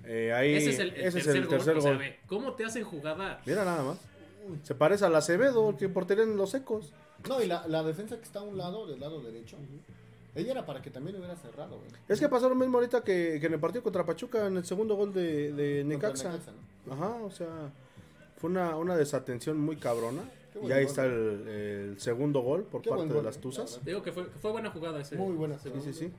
[0.05, 1.79] Eh, ahí, Ese es el, el ese es tercer, el tercer gol.
[1.79, 1.99] O sea, gol.
[1.99, 3.41] ve, ¿cómo te hacen jugada?
[3.47, 3.97] Mira nada más.
[4.63, 6.93] Se parece al Acevedo, que portería en los ecos.
[7.27, 9.57] No, y la, la defensa que está a un lado, del lado derecho,
[10.35, 11.89] ella era para que también hubiera cerrado, güey.
[12.07, 14.65] Es que pasó lo mismo ahorita que, que en el partido contra Pachuca, en el
[14.65, 16.31] segundo gol de, de Necaxa.
[16.31, 16.51] Necaxa,
[16.85, 16.93] ¿no?
[16.93, 17.71] Ajá, o sea,
[18.37, 20.21] fue una, una desatención muy cabrona.
[20.55, 23.83] Y ahí gol, está el, el segundo gol por Qué parte de las eh, Tuzas.
[23.83, 25.15] Digo que fue, que fue buena jugada ese.
[25.15, 25.55] Muy buena.
[25.55, 25.81] ese Sí, gol.
[25.83, 26.11] sí, sí.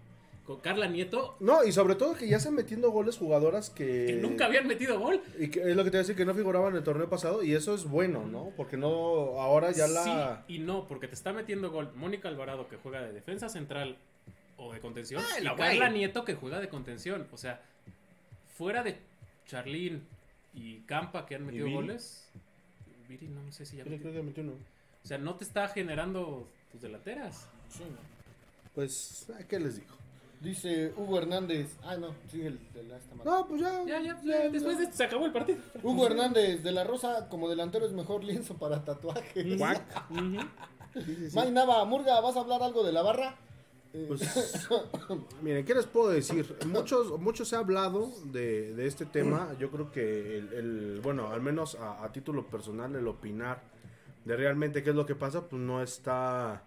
[0.44, 4.06] Con Carla Nieto, No, y sobre todo que ya están metiendo goles jugadoras que...
[4.08, 5.22] que nunca habían metido gol.
[5.38, 7.08] Y que es lo que te voy a decir, que no figuraban en el torneo
[7.08, 7.42] pasado.
[7.42, 8.52] Y eso es bueno, ¿no?
[8.54, 10.44] Porque no, ahora ya la...
[10.46, 13.96] Sí y no, porque te está metiendo gol Mónica Alvarado, que juega de defensa central
[14.58, 15.22] o de contención.
[15.24, 15.88] Ah, y la Carla.
[15.88, 17.26] Nieto, que juega de contención.
[17.32, 17.62] O sea,
[18.56, 18.98] fuera de
[19.46, 20.06] Charlín
[20.52, 22.28] y Campa, que han metido goles.
[23.08, 24.12] Viri, no, no sé si ya Creo metió.
[24.12, 24.52] que metió uno.
[25.02, 27.46] O sea, no te está generando tus delanteras.
[27.70, 27.96] Sí, ¿no?
[28.74, 29.94] Pues, ¿a ¿qué les digo?
[30.44, 31.76] Dice Hugo Hernández.
[31.82, 33.30] Ah, no, sigue el de la esta madre.
[33.30, 33.82] No, pues ya.
[33.86, 35.58] Ya, ya, ya, después de esto se acabó el partido.
[35.82, 39.58] Hugo Hernández, de la Rosa, como delantero es mejor lienzo para tatuajes.
[39.58, 40.10] Guac.
[40.10, 40.40] Ujú.
[40.94, 41.36] Sí, sí, sí.
[41.36, 43.36] May Nava, Murga, ¿vas a hablar algo de la barra?
[43.94, 44.68] Eh, Pues,
[45.42, 46.56] miren, ¿qué les puedo decir?
[46.66, 49.54] Muchos, muchos se ha hablado de, de este tema.
[49.58, 53.62] Yo creo que el, el- bueno, al menos a, a título personal, el opinar
[54.24, 56.64] de realmente qué es lo que pasa, pues no está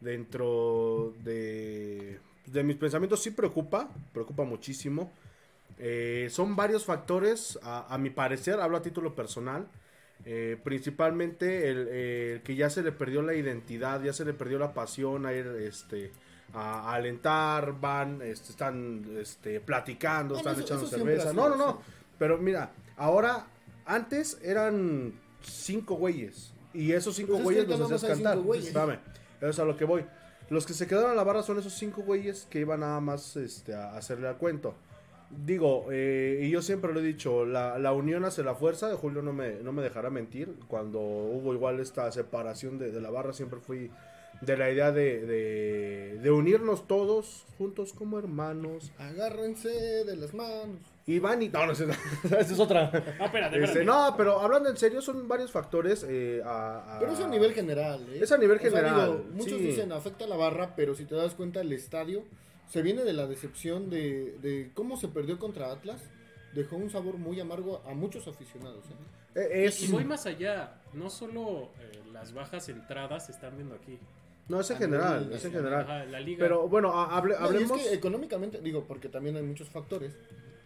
[0.00, 2.18] dentro de,
[2.52, 3.22] de mis pensamientos.
[3.22, 5.12] Sí preocupa, preocupa muchísimo.
[5.78, 9.66] Eh, son varios factores, a, a mi parecer, hablo a título personal.
[10.26, 14.58] Eh, principalmente el, el que ya se le perdió la identidad, ya se le perdió
[14.58, 16.12] la pasión a ir este,
[16.52, 21.32] a, a alentar, van, este, están este, platicando, Bueno, están eso- echando eso cerveza.
[21.32, 21.82] No, no, no.
[22.18, 23.46] Pero mira, ahora,
[23.86, 26.52] antes eran cinco güeyes.
[26.74, 28.38] Y esos cinco Pues güeyes los hacías cantar.
[28.56, 28.98] Espérame,
[29.40, 30.04] eso es a lo que voy.
[30.50, 33.36] Los que se quedaron a la barra son esos cinco güeyes que iban nada más
[33.36, 34.74] este, a hacerle al cuento.
[35.46, 39.22] Digo, eh, y yo siempre lo he dicho, la, la unión hace la fuerza, Julio
[39.22, 43.32] no me, no me dejará mentir, cuando hubo igual esta separación de, de la barra
[43.32, 43.92] siempre fui
[44.40, 48.90] de la idea de, de, de unirnos todos juntos como hermanos.
[48.98, 50.80] Agárrense de las manos.
[51.10, 51.48] Y van y...
[51.48, 51.84] No, no, esa
[52.40, 52.90] es otra.
[53.18, 53.84] No, espérate, Este, espérate.
[53.84, 56.06] no, pero hablando en serio, son varios factores.
[56.08, 58.20] eh, a- a- Pero es a nivel general, ¿eh?
[58.22, 59.66] Es a nivel O sea, general, digo, muchos sí.
[59.66, 62.22] dicen afecta a la barra, pero si te das cuenta, el estadio
[62.68, 66.00] se viene de la decepción de, de cómo se perdió contra Atlas.
[66.54, 68.84] Dejó un sabor muy amargo a muchos aficionados.
[68.84, 69.40] ¿eh?
[69.40, 70.74] Eh, es, Y voy más allá.
[70.92, 73.98] No solo eh, las bajas entradas se están viendo aquí.
[74.48, 75.82] no, es en general, es en general.
[75.82, 76.38] Ajá, la liga.
[76.40, 77.80] Pero bueno, ha- hable- No, hablemos...
[77.80, 80.12] es que económicamente, digo, porque también hay muchos factores.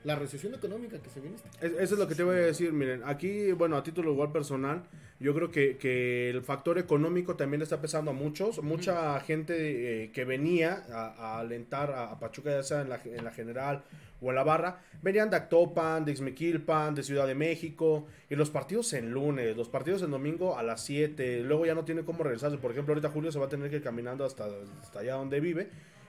[0.05, 1.37] La recesión económica que se viene.
[1.61, 4.31] Es- Eso es lo que te voy a decir, miren, aquí, bueno, a título igual
[4.33, 4.83] personal,
[5.21, 10.11] yo creo que, que el factor económico también está pesando a muchos, mucha gente eh,
[10.13, 13.83] que venía a, a alentar a, a Pachuca, ya sea en la, en la general
[14.21, 18.51] o en la barra, venían de Actopan, de Ixmiquilpan, de Ciudad de México, y los
[18.51, 22.23] partidos en lunes, los partidos en domingo a las 7, luego ya no tiene cómo
[22.25, 24.47] regresarse, por ejemplo, ahorita Julio se va a tener que ir caminando hasta,
[24.83, 25.69] hasta allá donde vive,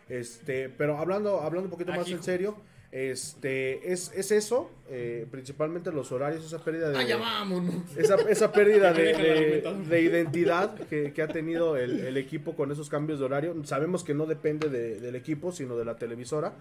[0.09, 2.57] este, pero hablando, hablando un poquito más en serio,
[2.97, 6.97] este, es, es eso, eh, principalmente los horarios, esa pérdida de...
[6.97, 7.75] ¡Ah, ya vámonos!
[7.97, 12.87] esa, esa pérdida de, de- identidad que, que ha tenido el, el equipo con esos
[12.89, 13.53] cambios de horario.
[13.65, 16.53] Sabemos que no depende de- del equipo, sino de la televisora.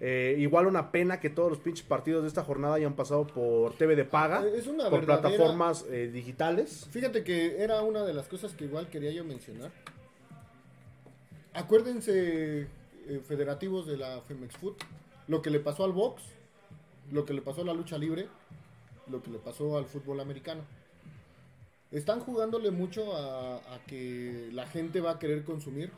[0.00, 3.72] Eh, igual una pena que todos los pinches partidos de esta jornada hayan pasado por
[3.76, 6.88] TV de paga, Es una por verdadera- plataformas eh, digitales.
[6.90, 9.70] Fíjate que era una de las cosas que igual quería yo mencionar.
[11.54, 12.62] Acuérdense,
[13.08, 14.82] eh, federativos de la Femex Foot,
[15.28, 16.22] lo que le pasó al box,
[17.10, 18.28] lo que le pasó a la lucha libre,
[19.08, 20.62] lo que le pasó al fútbol americano.
[21.92, 25.90] Están jugándole mucho a, a que la gente va a querer consumir.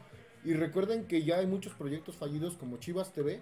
[0.45, 3.41] Y recuerden que ya hay muchos proyectos fallidos como Chivas TV,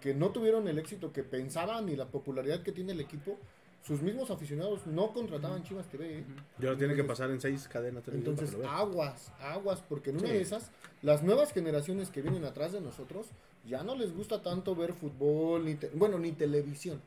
[0.00, 3.38] que no tuvieron el éxito que pensaban ni la popularidad que tiene el equipo.
[3.82, 6.18] Sus mismos aficionados no contrataban Chivas TV.
[6.18, 6.24] ¿eh?
[6.60, 8.02] Y ahora tiene que pasar en seis cadenas.
[8.08, 10.34] Entonces, lo aguas, aguas, porque en una Sí.
[10.34, 10.70] de esas,
[11.02, 13.28] las nuevas generaciones que vienen atrás de nosotros
[13.66, 17.00] ya no les gusta tanto ver fútbol, ni te- bueno, ni televisión.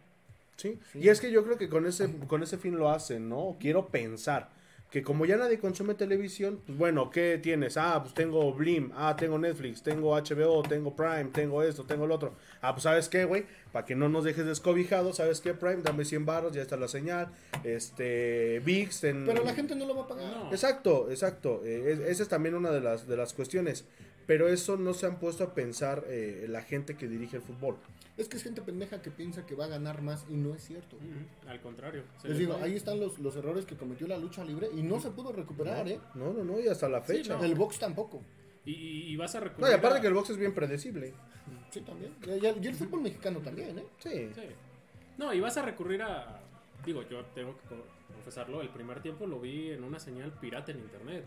[0.58, 0.78] Sí.
[0.92, 1.00] Sí.
[1.00, 3.56] Y es que yo creo que con ese, con ese fin lo hacen, ¿no?
[3.60, 4.50] Quiero pensar
[4.92, 7.78] que como ya nadie consume televisión, pues bueno, ¿qué tienes?
[7.78, 12.12] Ah, pues tengo Blim, ah, tengo Netflix, tengo HBO, tengo Prime, tengo esto, tengo el
[12.12, 12.34] otro.
[12.60, 13.46] Ah, pues ¿sabes qué, güey?
[13.72, 15.84] Para que no nos dejes descobijados, ¿sabes qué, Prime?
[15.84, 17.28] Dame 100 baros, ya está la señal.
[17.64, 19.26] Este, VIX, en...
[19.26, 20.26] Pero la gente no lo va a pagar.
[20.38, 20.52] No.
[20.52, 21.62] Exacto, exacto.
[21.64, 23.86] Eh, es- esa es también una de las, de las cuestiones.
[24.30, 27.78] Pero eso no se han puesto a pensar eh, la gente que dirige el fútbol.
[28.16, 30.64] Es que es gente pendeja que piensa que va a ganar más y no es
[30.64, 30.98] cierto.
[31.48, 32.04] Al contrario.
[32.24, 35.10] Les digo, ahí están los, los errores que cometió la lucha libre y no se
[35.10, 36.00] pudo recuperar, ¿eh?
[36.14, 37.38] No, no, no, y hasta la fecha.
[37.38, 37.44] no.
[37.44, 38.22] El box tampoco.
[38.66, 39.62] Y, y- vas a recurrir.
[39.66, 41.12] No, y aparte a- que el box es bien predecible.
[41.72, 42.14] Sí, también.
[42.28, 43.86] Y, y- y el fútbol mexicano también, ¿eh?
[43.98, 44.30] Sí.
[44.36, 44.44] Sí.
[45.18, 46.40] No, y vas a recurrir a.
[46.86, 48.62] Digo, yo tengo que co- confesarlo.
[48.62, 51.26] El primer tiempo lo vi en una señal pirata en internet.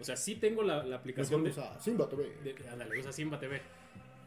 [0.00, 1.50] O sea, sí tengo la, la aplicación de.
[1.50, 2.24] usa Simba TV.
[2.44, 3.60] de- ándale, usa Simba TV.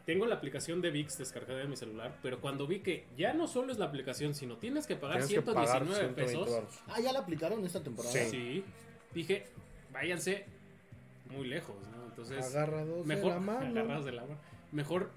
[0.06, 3.48] Tengo la aplicación de VIX descargada en mi celular, pero cuando vi que ya no
[3.48, 6.82] solo es la aplicación, sino tienes que pagar Tienes que pagar 119 120 pesos.
[6.88, 8.12] Ah, ya la aplicaron esta temporada.
[8.16, 8.64] Sí.
[9.14, 9.46] Dije,
[9.94, 10.46] váyanse
[11.30, 12.06] muy lejos, ¿no?
[12.06, 13.68] Entonces, Agarrados mejor de la mano.
[13.80, 14.40] agarrados de la mano.
[14.72, 15.12] Mejor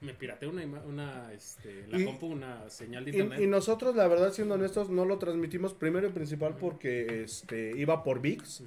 [0.00, 3.40] me pirateé una, ima- una este, la Y- compu, una señal de Y, internet.
[3.40, 8.02] y nosotros, la verdad, siendo honestos, no lo transmitimos primero y principal porque este iba
[8.02, 8.62] por VIX.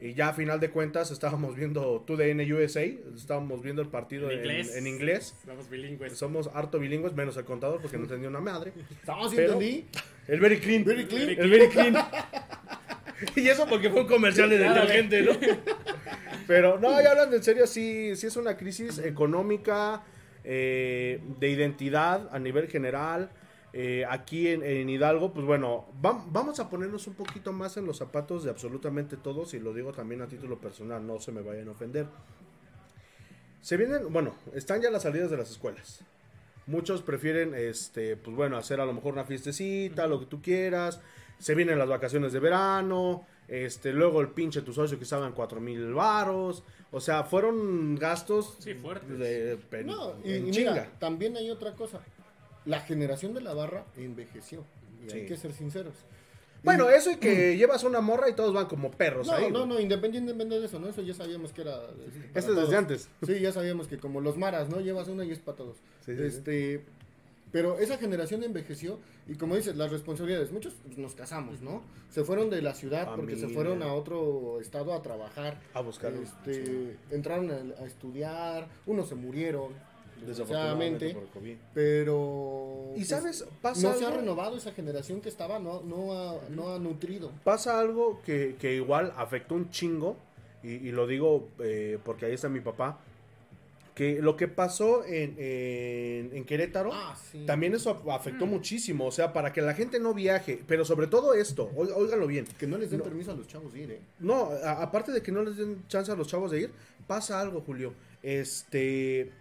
[0.00, 2.82] Y ya a final de cuentas estábamos viendo TUDN USA,
[3.14, 4.76] estábamos viendo el partido En en, inglés.
[4.76, 5.34] en inglés.
[5.40, 6.16] Estamos bilingües.
[6.16, 8.72] Somos harto bilingües, menos el contador porque no entendía una madre.
[8.90, 9.86] Estamos entendí.
[10.26, 10.84] El very clean.
[10.84, 11.28] Very clean.
[11.30, 11.96] El very clean.
[13.36, 15.32] y eso porque fue un comercial de detergente, ¿no?
[16.46, 20.02] Pero no, ya hablando en serio, sí, sí es una crisis económica,
[20.42, 23.30] eh, de identidad a nivel general.
[23.72, 27.86] Eh, aquí en, en Hidalgo, pues bueno, vam- vamos a ponernos un poquito más en
[27.86, 31.40] los zapatos de absolutamente todos, y lo digo también a título personal, no se me
[31.42, 32.06] vayan a ofender.
[33.60, 36.00] Se vienen, bueno, están ya las salidas de las escuelas.
[36.66, 41.00] Muchos prefieren, este, pues bueno, hacer a lo mejor una fiestecita, lo que tú quieras.
[41.38, 43.26] Se vienen las vacaciones de verano.
[43.48, 46.62] Este, luego el pinche tu socio que estaban cuatro mil varos.
[46.92, 49.18] O sea, fueron gastos Sí, fuertes.
[49.18, 50.70] de pen- No, y, en y chinga.
[50.72, 52.00] mira, también hay otra cosa.
[52.64, 54.64] La generación de la barra envejeció.
[55.08, 55.94] Y hay que ser sinceros.
[56.62, 59.50] Bueno, eso y que llevas una morra y todos van como perros No, ahí.
[59.50, 60.88] no, no, independientemente de eso, ¿no?
[60.88, 61.76] Eso ya sabíamos que era.
[62.06, 63.08] este, para Este es desde antes.
[63.26, 64.80] Sí, ya sabíamos que como los maras, ¿no?
[64.80, 65.76] Llevas una y es para todos.
[66.04, 66.22] Sí, sí, sí.
[66.24, 66.84] este,
[67.50, 71.82] Pero esa generación envejeció y como dices, las responsabilidades, muchos nos casamos, ¿no?
[72.10, 75.58] Se fueron de la ciudad porque se fueron a otro estado a trabajar.
[75.72, 76.12] A buscar.
[76.12, 76.92] Este, sí.
[77.10, 79.72] entraron a, a estudiar, unos se murieron,
[80.26, 81.56] Desafortunadamente por el COVID.
[81.74, 85.82] pero Y pues, sabes, pasa no se ha algo- renovado esa generación que estaba, no,
[85.82, 87.30] no, ha, no ha nutrido.
[87.44, 90.16] pasa algo que, que igual afectó un chingo
[90.62, 92.98] y, y lo digo eh, porque ahí está mi papá,
[93.94, 97.44] que lo que pasó en, en, en Querétaro, Ah, sí.
[97.46, 101.34] también eso afectó muchísimo, o sea, para que la gente no viaje, pero sobre todo
[101.34, 103.04] esto, óiganlo bien, Que no les den No.
[103.04, 104.00] permiso a los chavos de ir, ¿eh?
[104.20, 106.70] no, a- aparte de que no les den chance a los chavos de ir,
[107.06, 107.92] pasa algo, Julio.
[108.22, 109.32] Este.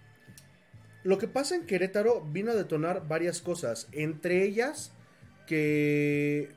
[1.04, 3.88] Lo que pasa en Querétaro vino a detonar varias cosas.
[3.92, 4.92] Entre ellas,
[5.48, 6.50] que.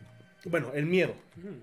[0.45, 1.15] Bueno, el miedo.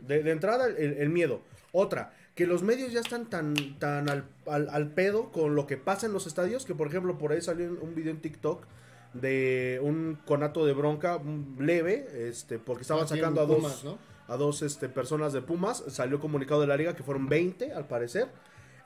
[0.07, 1.41] De, de entrada, el, el miedo.
[1.71, 5.77] Otra, que los medios ya están tan, tan al, al- al pedo con lo que
[5.77, 6.65] pasa en los estadios.
[6.65, 8.65] Que, por ejemplo, por ahí salió un, video en TikTok
[9.13, 11.19] de un conato de bronca
[11.59, 12.07] leve.
[12.29, 13.97] Este, porque estaban sacando a dos Pumas, ¿no?
[14.27, 15.83] a dos este, personas de Pumas.
[15.89, 18.29] Salió comunicado de la liga que fueron 20 al parecer.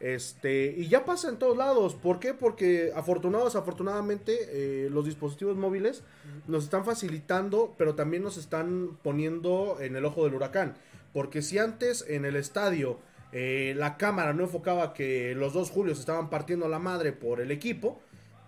[0.03, 1.95] Este, y ya pasa en todos lados.
[1.95, 2.33] ¿Por qué?
[2.33, 6.03] Porque afortunados, afortunadamente, eh, los dispositivos móviles
[6.45, 10.73] nos están facilitando, pero también nos están poniendo en el ojo del huracán.
[11.13, 12.99] Porque si antes en el estadio
[13.31, 17.49] eh, la cámara no enfocaba que los dos Julios estaban partiendo la madre por el
[17.49, 18.01] equipo,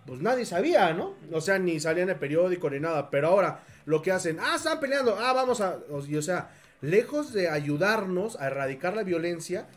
[0.06, 1.14] pues nadie sabía, ¿no?
[1.32, 3.10] O sea, ni salía en el periódico ni nada.
[3.10, 5.80] Pero ahora lo que hacen, ah, están peleando, ah, vamos a.
[5.89, 6.51] O, sea,
[6.82, 9.68] lejos de ayudarnos a erradicar la violencia,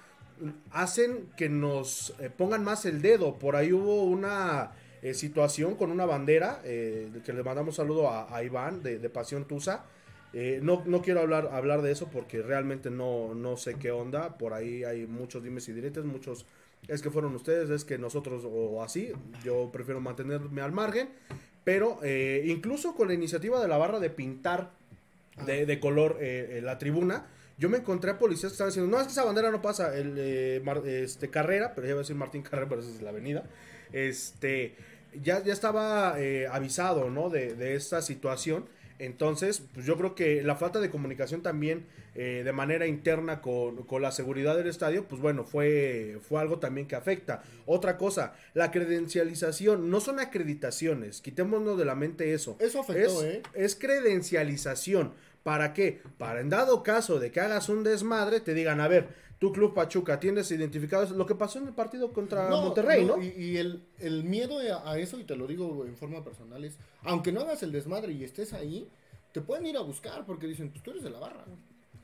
[0.70, 3.38] hacen que nos eh, pongan más el dedo.
[3.38, 8.42] Por ahí hubo una eh, situación con una bandera, eh, que le mandamos saludo a,
[8.42, 9.84] Iván de, de Pasión Tusa.
[10.32, 14.36] Eh, no, no quiero hablar, hablar de eso porque realmente no, no sé qué onda.
[14.36, 16.46] Por ahí hay muchos dimes y diretes, muchos
[16.86, 19.12] es que fueron ustedes, es que nosotros o así.
[19.44, 21.10] Yo prefiero mantenerme al margen.
[21.64, 24.70] Pero eh, incluso con la iniciativa de la barra de pintar
[25.44, 27.26] de, de color la tribuna,
[27.58, 29.96] yo me encontré a policías que estaban diciendo, no, es que esa bandera no pasa,
[29.96, 33.02] el eh, Mar- este Carrera, pero ya iba a decir Martín Carrera, pero esa es
[33.02, 33.44] la avenida,
[33.92, 34.74] este,
[35.22, 37.30] ya, ya estaba eh, avisado, ¿no?
[37.30, 38.66] De, de esta situación.
[39.00, 41.86] Entonces, pues yo creo que la falta de comunicación también
[42.16, 46.58] eh, de manera interna con, con la seguridad del estadio, pues bueno, fue, fue algo
[46.58, 47.44] también que afecta.
[47.64, 52.56] Otra cosa, la credencialización, no son acreditaciones, quitémonos de la mente eso.
[52.58, 53.42] Eso afectó, es, ¿eh?
[53.54, 55.12] es credencialización.
[55.48, 56.02] ¿Para qué?
[56.18, 59.72] Para en dado caso de que hagas un desmadre, te digan, a ver, tu club
[59.72, 61.14] Pachuca, tienes identificado eso?
[61.14, 63.22] lo que pasó en el partido contra Monterrey, ¿no?
[63.22, 66.76] Y, y el, el miedo a, eso, y te lo digo en forma personal, es,
[67.02, 68.90] aunque no hagas el desmadre y estés ahí,
[69.32, 71.46] te pueden ir a buscar porque dicen, pues tú eres de la barra.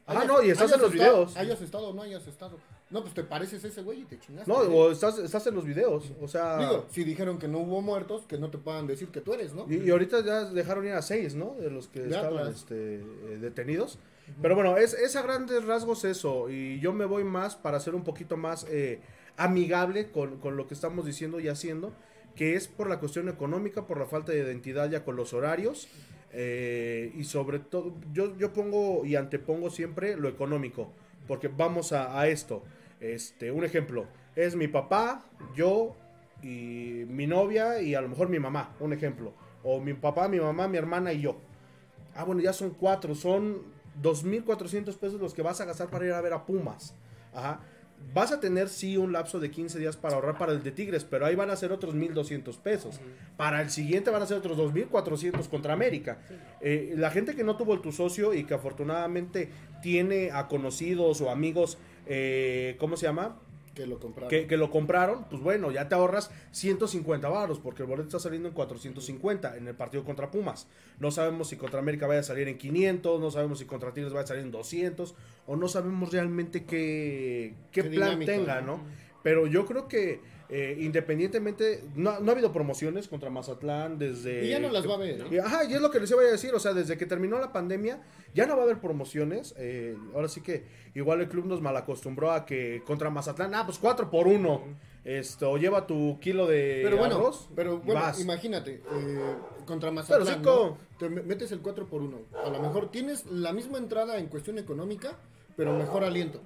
[0.07, 1.37] Ah, no, y estás en los videos.
[1.37, 2.57] Hayas estado o no hayas estado.
[2.95, 4.49] No, pues te pareces ese güey y te chingaste.
[4.49, 6.59] No, o estás, estás en los videos, o sea...
[6.59, 9.53] Digo, si dijeron que no hubo muertos, que no te puedan decir que tú eres,
[9.53, 9.67] ¿no?
[9.69, 11.57] Y, y ahorita ya dejaron ir a seis, ¿no?
[11.59, 13.99] De los que estaban este, eh, detenidos.
[14.41, 16.49] Pero bueno, es, es a grandes rasgos eso.
[16.49, 19.01] Y yo me voy más para ser un poquito más eh,
[19.37, 21.93] amigable con, con lo que estamos diciendo y haciendo.
[22.37, 25.89] Que es por la cuestión económica, por la falta de identidad ya con los horarios.
[26.33, 30.93] eh, y sobre todo, yo, yo pongo y antepongo siempre lo económico.
[31.27, 32.63] Porque vamos a, a esto.
[33.05, 34.07] Este, un ejemplo.
[34.35, 35.95] Es mi papá, yo
[36.43, 38.75] y mi novia y a lo mejor mi mamá.
[38.81, 39.35] Un ejemplo.
[39.63, 41.37] O mi papá, mi mamá, mi hermana y yo.
[42.15, 43.15] Ah, bueno, ya son cuatro.
[43.15, 43.63] Son
[44.03, 46.95] 2.400 pesos los que vas a gastar para ir a ver a Pumas.
[47.35, 47.61] Ajá.
[48.13, 51.05] Vas a tener, sí, un lapso de 15 días para ahorrar para el de Tigres,
[51.05, 53.01] pero ahí van a ser otros 1.200 pesos.
[53.37, 56.19] Para el siguiente van a ser otros 2.400 contra América.
[56.61, 59.51] Eh, la gente que no tuvo el tu socio y que afortunadamente
[59.83, 63.39] tiene a conocidos o amigos, eh, ¿cómo se llama?
[63.75, 64.31] Que lo compraron.
[64.31, 68.21] que, que lo compraron, pues bueno, ya te ahorras 150 varos, porque el boleto está
[68.21, 70.69] saliendo en 450 en el partido contra Pumas.
[71.01, 74.15] No sabemos si contra América vaya a salir en 500, no sabemos si contra Tigres
[74.15, 75.15] va a salir en 200,
[75.49, 78.81] o no sabemos realmente qué, qué, Qué plan tenga, ¿no?
[79.25, 80.21] Pero yo creo que
[80.57, 84.45] eh, independientemente, no, no ha habido promociones contra Mazatlán desde...
[84.45, 85.27] Y ya no las va a haber.
[85.33, 87.41] Y, Ajá, y es lo que les iba a decir, o sea, desde que terminó
[87.41, 88.01] la pandemia
[88.35, 89.53] ya no va a haber promociones.
[89.59, 93.79] eh, ahora sí que igual el club nos malacostumbró a que contra Mazatlán, ah, pues
[93.81, 94.63] 4 por 1.
[95.05, 98.21] Esto, lleva tu kilo de Pero bueno, arroz pero bueno, vas.
[98.21, 99.35] imagínate, eh,
[99.67, 100.41] contra Mazatlán.
[100.41, 100.79] ¿no?
[101.01, 104.29] te me- metes el 4 por 1 A lo mejor tienes la misma entrada en
[104.29, 105.19] cuestión económica,
[105.57, 106.41] pero mejor aliento.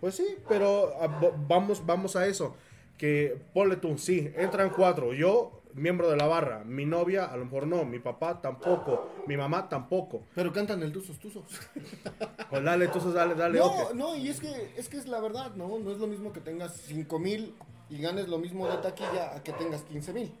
[0.00, 2.54] Pues sí, pero ah, vamos, vamos a eso.
[2.98, 5.12] Que ponle tú, sí, entran cuatro.
[5.12, 9.36] Yo, miembro de la barra, mi novia, a lo mejor no, mi papá tampoco, mi
[9.36, 10.22] mamá tampoco.
[10.34, 11.44] Pero cantan el tuzos tuzos.
[12.48, 15.50] Pues dale, entonces dale, dale, No, no, y es que es que es la verdad,
[15.56, 15.78] ¿no?
[15.80, 17.54] No es lo mismo que tengas 5 mil
[17.90, 20.32] y ganes lo mismo de taquilla a que tengas 15 mil.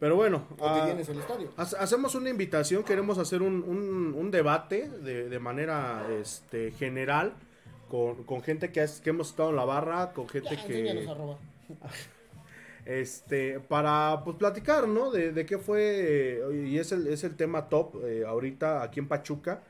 [0.00, 1.50] Pero bueno, ah, el estadio.
[1.56, 7.32] Hacemos una invitación, queremos hacer un, un- un debate de, de manera este, general
[7.88, 11.06] con, con gente que, has- que hemos estado en la barra, con gente Ya, que...
[12.84, 15.10] Este, para pues platicar, ¿no?
[15.10, 19.00] De, de qué fue, eh, y es el, es el tema top eh, ahorita aquí
[19.00, 19.62] en Pachuca,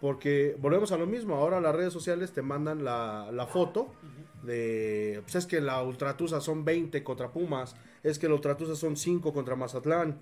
[0.00, 3.96] Porque volvemos a lo mismo, ahora las redes sociales te mandan la, la foto
[4.42, 8.96] de, pues es que la Ultratusa son 20 contra Pumas, es que la Ultratusa son
[8.96, 10.18] 5 contra Mazatlán.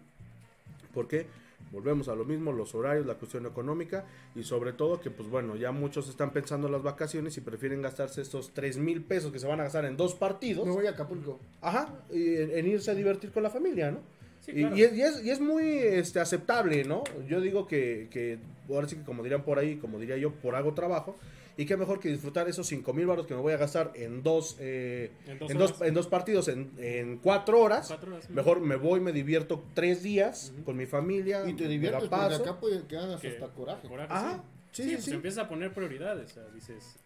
[0.94, 1.26] ¿Por qué?
[1.72, 4.04] Volvemos a lo mismo, los horarios, la cuestión económica
[4.34, 7.82] y sobre todo que pues bueno, ya muchos están pensando en las vacaciones y prefieren
[7.82, 10.66] gastarse estos 3 mil pesos que se van a gastar en dos partidos.
[10.66, 11.38] Me voy a Acapulco.
[11.60, 13.98] Ajá, y en, en irse a divertir con la familia, ¿no?
[14.40, 14.76] Sí, Y- claro.
[14.76, 17.04] y, es, y es- y es muy este, aceptable, ¿no?
[17.28, 18.38] Yo digo que, que,
[18.70, 21.16] ahora sí que como dirían por ahí, como diría yo, por hago trabajo.
[21.58, 24.22] Y qué mejor que disfrutar esos 5 mil baros que me voy a gastar en
[24.22, 27.88] dos, eh, En dos en dos, en dos partidos, en, en cuatro horas.
[27.88, 28.30] Cuatro horas.
[28.30, 31.48] Mejor me voy, me divierto tres días con mi familia.
[31.48, 33.88] Y te diviertes porque acá puede que hagas hasta coraje.
[33.88, 34.88] coraje, Ajá, sí, sí.
[34.88, 35.10] sí, pues sí.
[35.14, 36.30] empiezas a poner prioridades.
[36.30, 36.96] O sea, dices,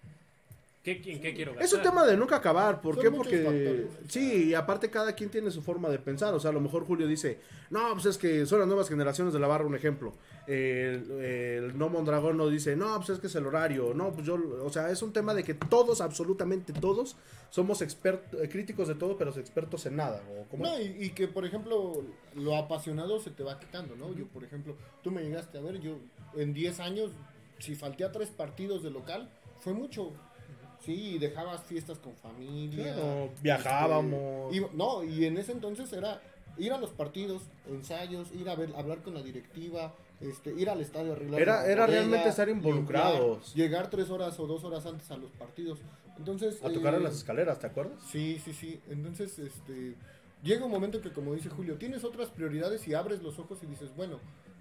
[0.82, 1.66] ¿qué, ¿en qué quiero gastar?
[1.66, 2.80] Es un tema de nunca acabar.
[2.80, 3.10] ¿Por Son qué?
[3.10, 3.86] Porque factores.
[4.08, 6.34] sí, y aparte cada quien tiene su forma de pensar.
[6.34, 7.38] O sea, a lo mejor Julio dice,
[7.70, 10.12] no, pues es que son las nuevas generaciones de la barra, un ejemplo.
[10.46, 13.94] El, el No Mondragón nos dice, no, pues es que es el horario.
[13.94, 17.16] No, pues yo, o sea, es un tema de que todos, absolutamente todos,
[17.50, 20.22] somos expertos, críticos de todo, pero expertos en nada.
[20.40, 20.64] ¿o cómo?
[20.64, 22.02] No, y, y que por ejemplo
[22.34, 24.14] lo apasionado se te va quitando, ¿no?
[24.14, 25.98] Yo, por ejemplo, tú me llegaste a ver, yo
[26.34, 27.10] en 10 años,
[27.58, 29.30] si falté a tres partidos de local,
[29.60, 30.12] fue mucho.
[30.84, 32.94] Sí, y dejabas fiestas con familia.
[32.94, 34.52] Claro, viajábamos.
[34.54, 36.20] este, y- no, y en ese entonces era
[36.58, 40.80] ir a los partidos, ensayos, ir a ver, hablar con la directiva, este, ir al
[40.80, 43.54] estadio, arreglar Era- era bodega, realmente estar involucrados.
[43.54, 45.78] llegar tres horas o dos horas antes a los partidos.
[46.18, 47.98] Entonces, A tocar en eh, las escaleras, ¿te acuerdas?
[48.10, 48.80] Sí, sí, sí.
[48.90, 49.94] Entonces, este,
[50.42, 53.66] llega un momento que, como dice Julio, tienes otras prioridades y abres los ojos y
[53.66, 54.18] dices, bueno,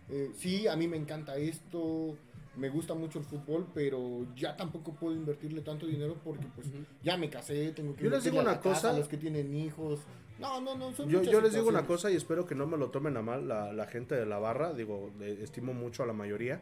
[0.09, 2.15] eh, sí, a mí me encanta esto,
[2.55, 6.67] me gusta mucho el fútbol, pero ya tampoco puedo invertirle tanto dinero porque, pues,
[7.03, 8.89] ya me casé, tengo que Yo les digo a una la casa, cosa.
[8.91, 10.01] a los que tienen hijos.
[10.39, 12.77] No, no, no, son Yo, yo les digo una cosa y espero que no me
[12.77, 14.73] lo tomen a mal la, la gente de la barra.
[14.73, 16.61] Digo, le- estimo mucho a la mayoría.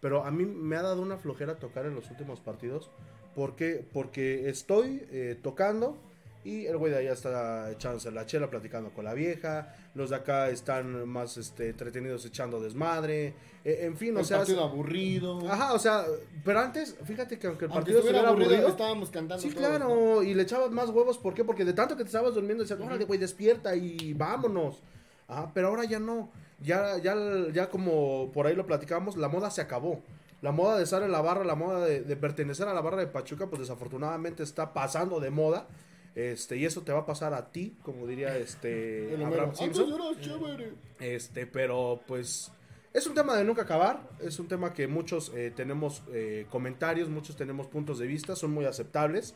[0.00, 2.90] Pero a mí me ha dado una flojera tocar en los últimos partidos.
[3.34, 3.86] ¿Por qué?
[3.92, 5.96] Porque estoy eh, tocando
[6.44, 9.74] y el güey de allá está echándose la chela, platicando con la vieja.
[9.94, 13.34] Los de acá están más este, entretenidos echando desmadre.
[13.64, 14.38] eh, en fin, o El sea...
[14.38, 15.40] partido aburrido.
[15.50, 16.04] Ajá, o sea,
[16.44, 19.68] pero antes, fíjate que aunque el Aunque partido estuviera aburrido, aburrido, estábamos cantando Sí, todos,
[19.68, 20.22] claro, ¿no?
[20.22, 21.44] y le echabas más huevos, ¿por qué?
[21.44, 24.82] Porque de tanto que te estabas durmiendo decías, órale, güey, despierta y vámonos.
[25.28, 26.30] Ajá, pero ahora ya no.
[26.62, 27.14] Ya, ya,
[27.52, 30.02] ya como por ahí lo platicamos, la moda se acabó.
[30.42, 32.96] La moda de estar en la barra, la moda de, de pertenecer a la barra
[32.96, 35.66] de Pachuca, pues desafortunadamente está pasando de moda.
[36.14, 39.92] Este, y eso te va a pasar a ti, como diría este Abraham Homero, Simpson.
[39.92, 40.72] "Antes eras chévere".
[40.98, 42.50] Este, pero pues
[42.92, 47.08] es un tema de nunca acabar, es un tema que muchos eh, tenemos eh, comentarios,
[47.08, 49.34] muchos tenemos puntos de vista, son muy aceptables,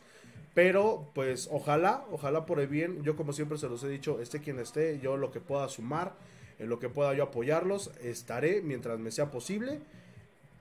[0.53, 4.41] pero pues ojalá, ojalá por el bien, yo como siempre se los he dicho, esté
[4.41, 6.13] quien esté, yo lo que pueda sumar,
[6.59, 9.79] en lo que pueda yo apoyarlos, estaré mientras me sea posible.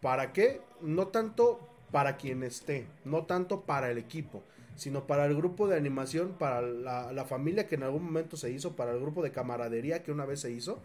[0.01, 0.61] ¿Para qué?
[0.81, 1.61] No tanto
[1.91, 4.43] para quien esté, no tanto para el equipo,
[4.77, 8.51] sino para el grupo de animación, para la, la familia que en algún momento se
[8.51, 10.81] hizo, para el grupo de camaradería que una vez se hizo.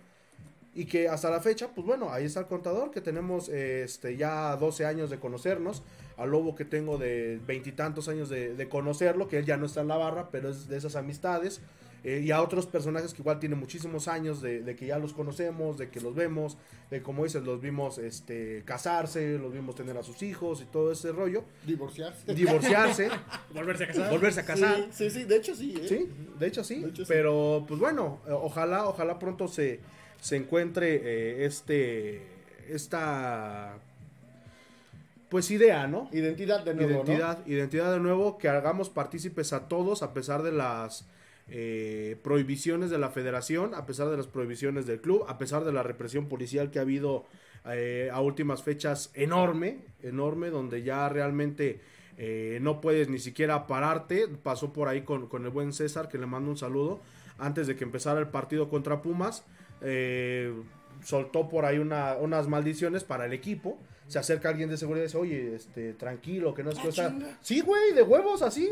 [0.75, 4.55] Y que hasta la fecha, pues bueno, ahí está el contador, que tenemos este, ya
[4.55, 5.81] 12 años de conocernos,
[6.15, 9.81] al Lobo que tengo de veintitantos años de, de conocerlo, que él ya no está
[9.81, 11.61] en la barra, pero es de esas amistades,
[12.03, 15.13] eh, y a otros personajes que igual tienen muchísimos años de, de que ya los
[15.13, 16.57] conocemos, de que los vemos,
[16.89, 20.91] de como dices, los vimos este, casarse, los vimos tener a sus hijos y todo
[20.91, 22.33] ese rollo, Divorciarse.
[22.33, 23.09] divorciarse,
[23.53, 24.09] Volverse a casar.
[24.11, 24.87] volverse a casar.
[24.91, 25.75] Sí, sí, sí, de hecho sí.
[25.77, 25.87] ¿eh?
[25.87, 26.81] Sí, de hecho sí.
[26.81, 27.09] De hecho, sí.
[27.11, 29.79] pero pues bueno, eh, ojalá, ojalá pronto se,
[30.21, 32.21] se encuentre eh, este
[32.69, 33.77] esta
[35.29, 36.09] pues idea, ¿no?
[36.11, 40.51] Identidad de nuevo, identidad, identidad de nuevo, que hagamos partícipes a todos a pesar de
[40.51, 41.05] las
[41.51, 45.71] eh, prohibiciones de la federación, a pesar de las prohibiciones del club, a pesar de
[45.73, 47.25] la represión policial que ha habido
[47.65, 51.81] eh, a últimas fechas enorme, enorme, donde ya realmente
[52.17, 54.27] eh, no puedes ni siquiera pararte.
[54.27, 56.99] Pasó por ahí con, con el buen César, que le mando un saludo,
[57.37, 59.43] antes de que empezara el partido contra Pumas.
[59.81, 60.53] eh,
[61.03, 63.79] soltó por ahí una- unas maldiciones para el equipo.
[64.07, 67.15] Se acerca alguien de seguridad y dice, oye, este, tranquilo, que no es Ah, cosa...
[67.41, 68.69] Sí, güey, de huevos, así.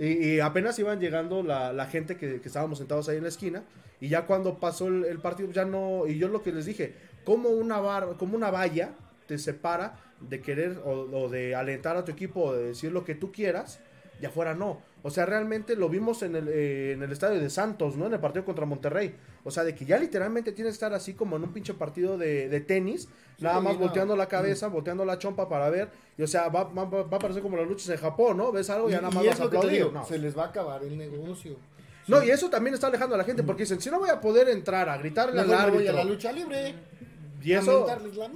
[0.00, 3.62] Y, y apenas iban llegando la, la gente que, estábamos sentados ahí en la esquina.
[4.00, 6.06] Y ya cuando pasó el, partido, ya no.
[6.06, 8.94] Y yo lo que les dije, como una, bar, como una valla
[9.26, 13.04] te separa de querer o, o de alentar a tu equipo o de decir lo
[13.04, 13.78] que tú quieras,
[14.22, 14.80] y afuera no.
[15.02, 18.06] O sea, realmente lo vimos en el, eh, en el estadio de Santos, ¿no?
[18.06, 19.14] En el partido contra Monterrey.
[19.44, 22.18] O sea, de que ya literalmente tienes que estar así como en un pinche partido
[22.18, 23.80] de, de tenis, nada más no.
[23.80, 25.88] volteando la cabeza, volteando la chompa para ver.
[26.18, 28.52] Y o sea, va, va, va a parecer como las luchas en Japón, ¿no?
[28.52, 29.70] Ves algo y ya nada más y vas a aplaudir.
[29.72, 30.04] digo, No.
[30.04, 31.56] se les va a acabar el negocio.
[32.06, 34.20] No, y eso también está alejando a la gente, porque dicen, si no voy a
[34.20, 35.92] poder entrar a gritarle al me voy a árbitro.
[35.94, 36.74] la lucha libre.
[37.42, 37.86] Y eso,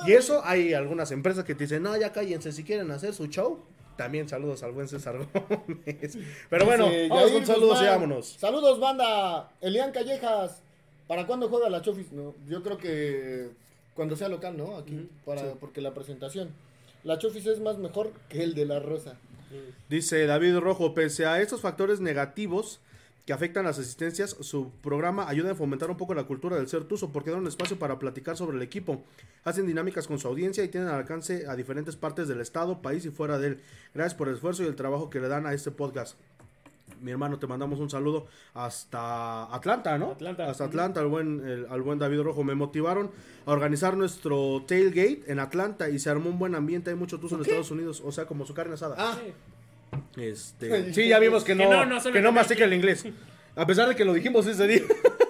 [0.07, 3.27] y eso hay algunas empresas que te dicen, no, ya cállense, si quieren hacer su
[3.27, 3.59] show.
[3.97, 6.19] También saludos al buen César Gómez.
[6.51, 8.27] Pero bueno, vamos con saludos y vámonos.
[8.39, 9.51] Saludos, banda.
[9.61, 10.63] Elian Callejas.
[11.07, 12.13] ¿Para cuándo juega la Chofis?
[12.13, 13.51] No, yo creo que
[13.95, 14.77] cuando sea local, ¿no?
[14.77, 15.47] Aquí, para, sí.
[15.61, 16.51] porque la presentación.
[17.05, 19.17] La Chofis es más mejor que el de la Rosa.
[19.89, 22.81] Dice David Rojo, pese a estos factores negativos
[23.27, 26.85] que afectan las asistencias, su programa ayuda a fomentar un poco la cultura del ser
[26.85, 29.03] tuzo porque da un espacio para platicar sobre el equipo.
[29.45, 33.05] Hacen dinámicas con su audiencia y tienen al alcance a diferentes partes del estado, país
[33.07, 33.61] y fuera de él.
[33.95, 36.17] Gracias por el esfuerzo y el trabajo que le dan a este podcast.
[37.01, 40.13] Mi hermano, te mandamos un saludo hasta Atlanta, ¿no?
[40.13, 40.51] Atlanta.
[40.51, 42.45] Hasta Atlanta, al buen, el- al buen David Rojo.
[42.45, 43.11] Me motivaron
[43.47, 46.91] a organizar nuestro tailgate en Atlanta y se armó un buen ambiente.
[46.91, 48.97] Hay mucho tuzo en Estados Unidos, o sea, como su carne asada.
[48.99, 49.17] Ah,
[50.17, 53.05] Este, sí, ya vimos que no, Que que no, no, que mastica el inglés.
[53.57, 54.83] A pesar de que lo dijimos ese día.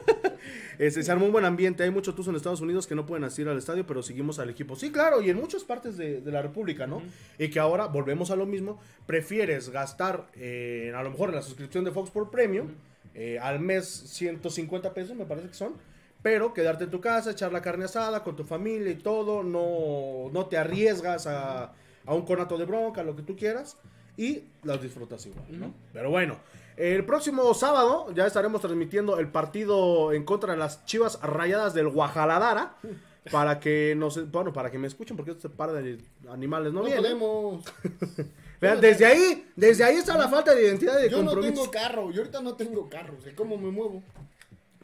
[0.78, 1.82] Este, se armó un buen ambiente.
[1.84, 4.50] Hay mucho tuzo en Estados Unidos que no pueden asistir al estadio, pero seguimos al
[4.50, 4.76] equipo.
[4.76, 7.02] Sí, claro, y en muchas partes de, de la República, ¿no?
[7.38, 8.80] Y que ahora volvemos a lo mismo.
[9.06, 12.68] Prefieres gastar, eh, a lo mejor en la suscripción de Fox por Premium,
[13.14, 15.74] eh, al mes 150 pesos, me parece que son.
[16.22, 19.42] Pero quedarte en tu casa, echar la carne asada con tu familia y todo.
[19.42, 21.72] No, no te arriesgas a,
[22.06, 23.76] a un conato de bronca, lo que tú quieras.
[24.16, 25.74] Y las disfrutas igual, ¿no?
[25.92, 26.36] Pero bueno,
[26.76, 31.88] el próximo sábado ya estaremos transmitiendo el partido en contra de las chivas rayadas del
[31.88, 32.76] Guajaladara.
[33.32, 35.98] Para que nos, bueno, para que me escuchen, porque este par de
[36.28, 37.18] animales no, no vienen.
[37.18, 37.64] podemos.
[38.60, 41.62] Vean, desde ahí, desde ahí está la falta de identidad y de Yo no compromiso.
[41.62, 42.10] tengo carro.
[42.10, 43.14] Yo ahorita no tengo carro.
[43.22, 44.02] Sé cómo me muevo.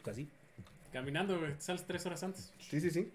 [0.09, 0.27] Así.
[0.91, 1.53] Caminando, güey.
[1.53, 2.51] te Sales tres horas antes.
[2.67, 3.11] Sí, sí, sí.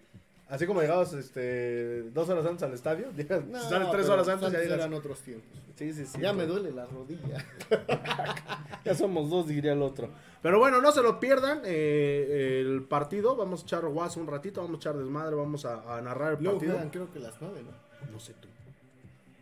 [0.49, 4.47] Así como llegabas este, dos horas antes al estadio, llegas- No, sales tres horas antes
[4.49, 4.79] y ya antes llegas.
[4.79, 5.49] eran otros tiempos.
[5.75, 6.21] Sí, sí, sí.
[6.21, 7.45] Ya me duele la rodilla.
[8.85, 10.09] Ya somos dos, diría el otro.
[10.41, 13.35] Pero bueno, no se lo pierdan eh, el partido.
[13.35, 16.43] Vamos a echar guaso un ratito, vamos a echar desmadre, vamos a, a narrar el
[16.43, 16.73] Luego partido.
[16.75, 18.11] juegan creo que las nueve, ¿no?
[18.13, 18.47] No sé tú.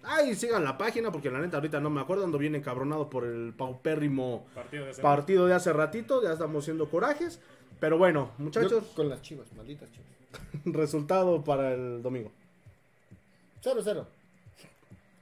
[0.01, 2.23] Ay, sigan la página porque la neta ahorita no me acuerdo.
[2.25, 5.15] Ando bien encabronado por el paupérrimo Partido de semana.
[5.15, 6.23] partido de hace ratito.
[6.23, 7.39] Ya estamos haciendo corajes.
[7.79, 10.07] Pero bueno, muchachos, Yo con las chivas, malditas chivas.
[10.65, 12.31] resultado para el domingo.
[13.63, 14.05] 0-0.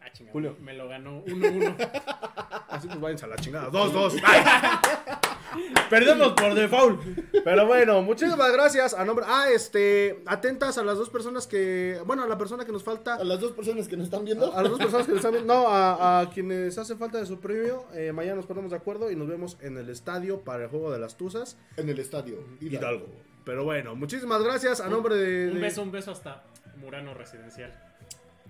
[0.01, 0.33] Ah, chingada.
[0.33, 0.55] Julio.
[0.61, 1.75] Me lo ganó 1-1.
[2.69, 3.69] Así pues váyanse a la chingada.
[3.71, 4.21] 2-2.
[5.89, 6.99] Perdemos por default.
[7.43, 8.95] Pero bueno, muchísimas gracias.
[8.95, 9.23] A nombre.
[9.27, 10.23] Ah, este.
[10.25, 12.01] Atentas a las dos personas que.
[12.07, 13.15] Bueno, a la persona que nos falta.
[13.15, 14.51] A las dos personas que nos están viendo.
[14.55, 15.53] A las dos personas que nos están viendo.
[15.53, 17.85] No, a, a quienes hace falta de su premio.
[17.93, 20.91] eh, mañana nos ponemos de acuerdo y nos vemos en el estadio para el juego
[20.91, 21.55] de las Tuzas.
[21.77, 22.39] En el estadio.
[22.59, 23.05] Hidalgo.
[23.45, 24.79] Pero bueno, muchísimas gracias.
[24.81, 25.47] A nombre de.
[25.49, 26.43] Un de- beso, un beso hasta
[26.77, 27.71] Murano Residencial.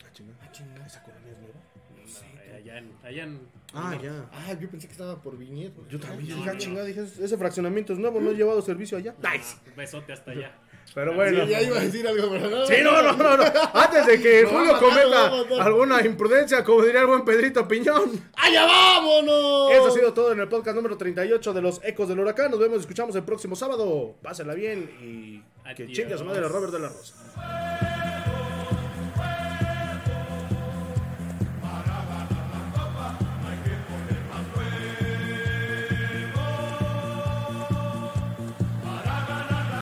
[0.04, 0.34] Ah, chinga.
[0.42, 0.86] Ah, chinga.
[0.86, 1.60] ¿Esa colonia es nueva?
[1.90, 2.92] No, allá en.
[3.04, 3.40] Allá en
[3.76, 4.30] Ah, ya.
[4.32, 5.88] Ah, yo pensé que estaba por viñedo.
[5.90, 6.30] Yo también.
[6.30, 6.60] No, dije, ah, no.
[6.60, 9.16] chinga, dije, ese fraccionamiento es nuevo, no he llevado servicio allá.
[9.24, 9.34] Ah,
[9.68, 10.52] un besote hasta allá.
[10.94, 11.44] Pero bueno.
[11.46, 12.66] Sí, ya iba a decir algo, pero no.
[12.66, 13.44] Sí, no, no, no, no.
[13.74, 15.32] Antes de que Julio cometa
[15.64, 18.12] alguna imprudencia, como diría el buen Pedrito Piñón.
[18.36, 19.72] ¡Allá vámonos!
[19.72, 22.52] Eso ha sido todo en el podcast número 38 de los Ecos del Huracán.
[22.52, 24.16] Nos vemos y escuchamos el próximo sábado.
[24.22, 27.93] Pásenla bien y que chingue a su madre Robert de la Rosa.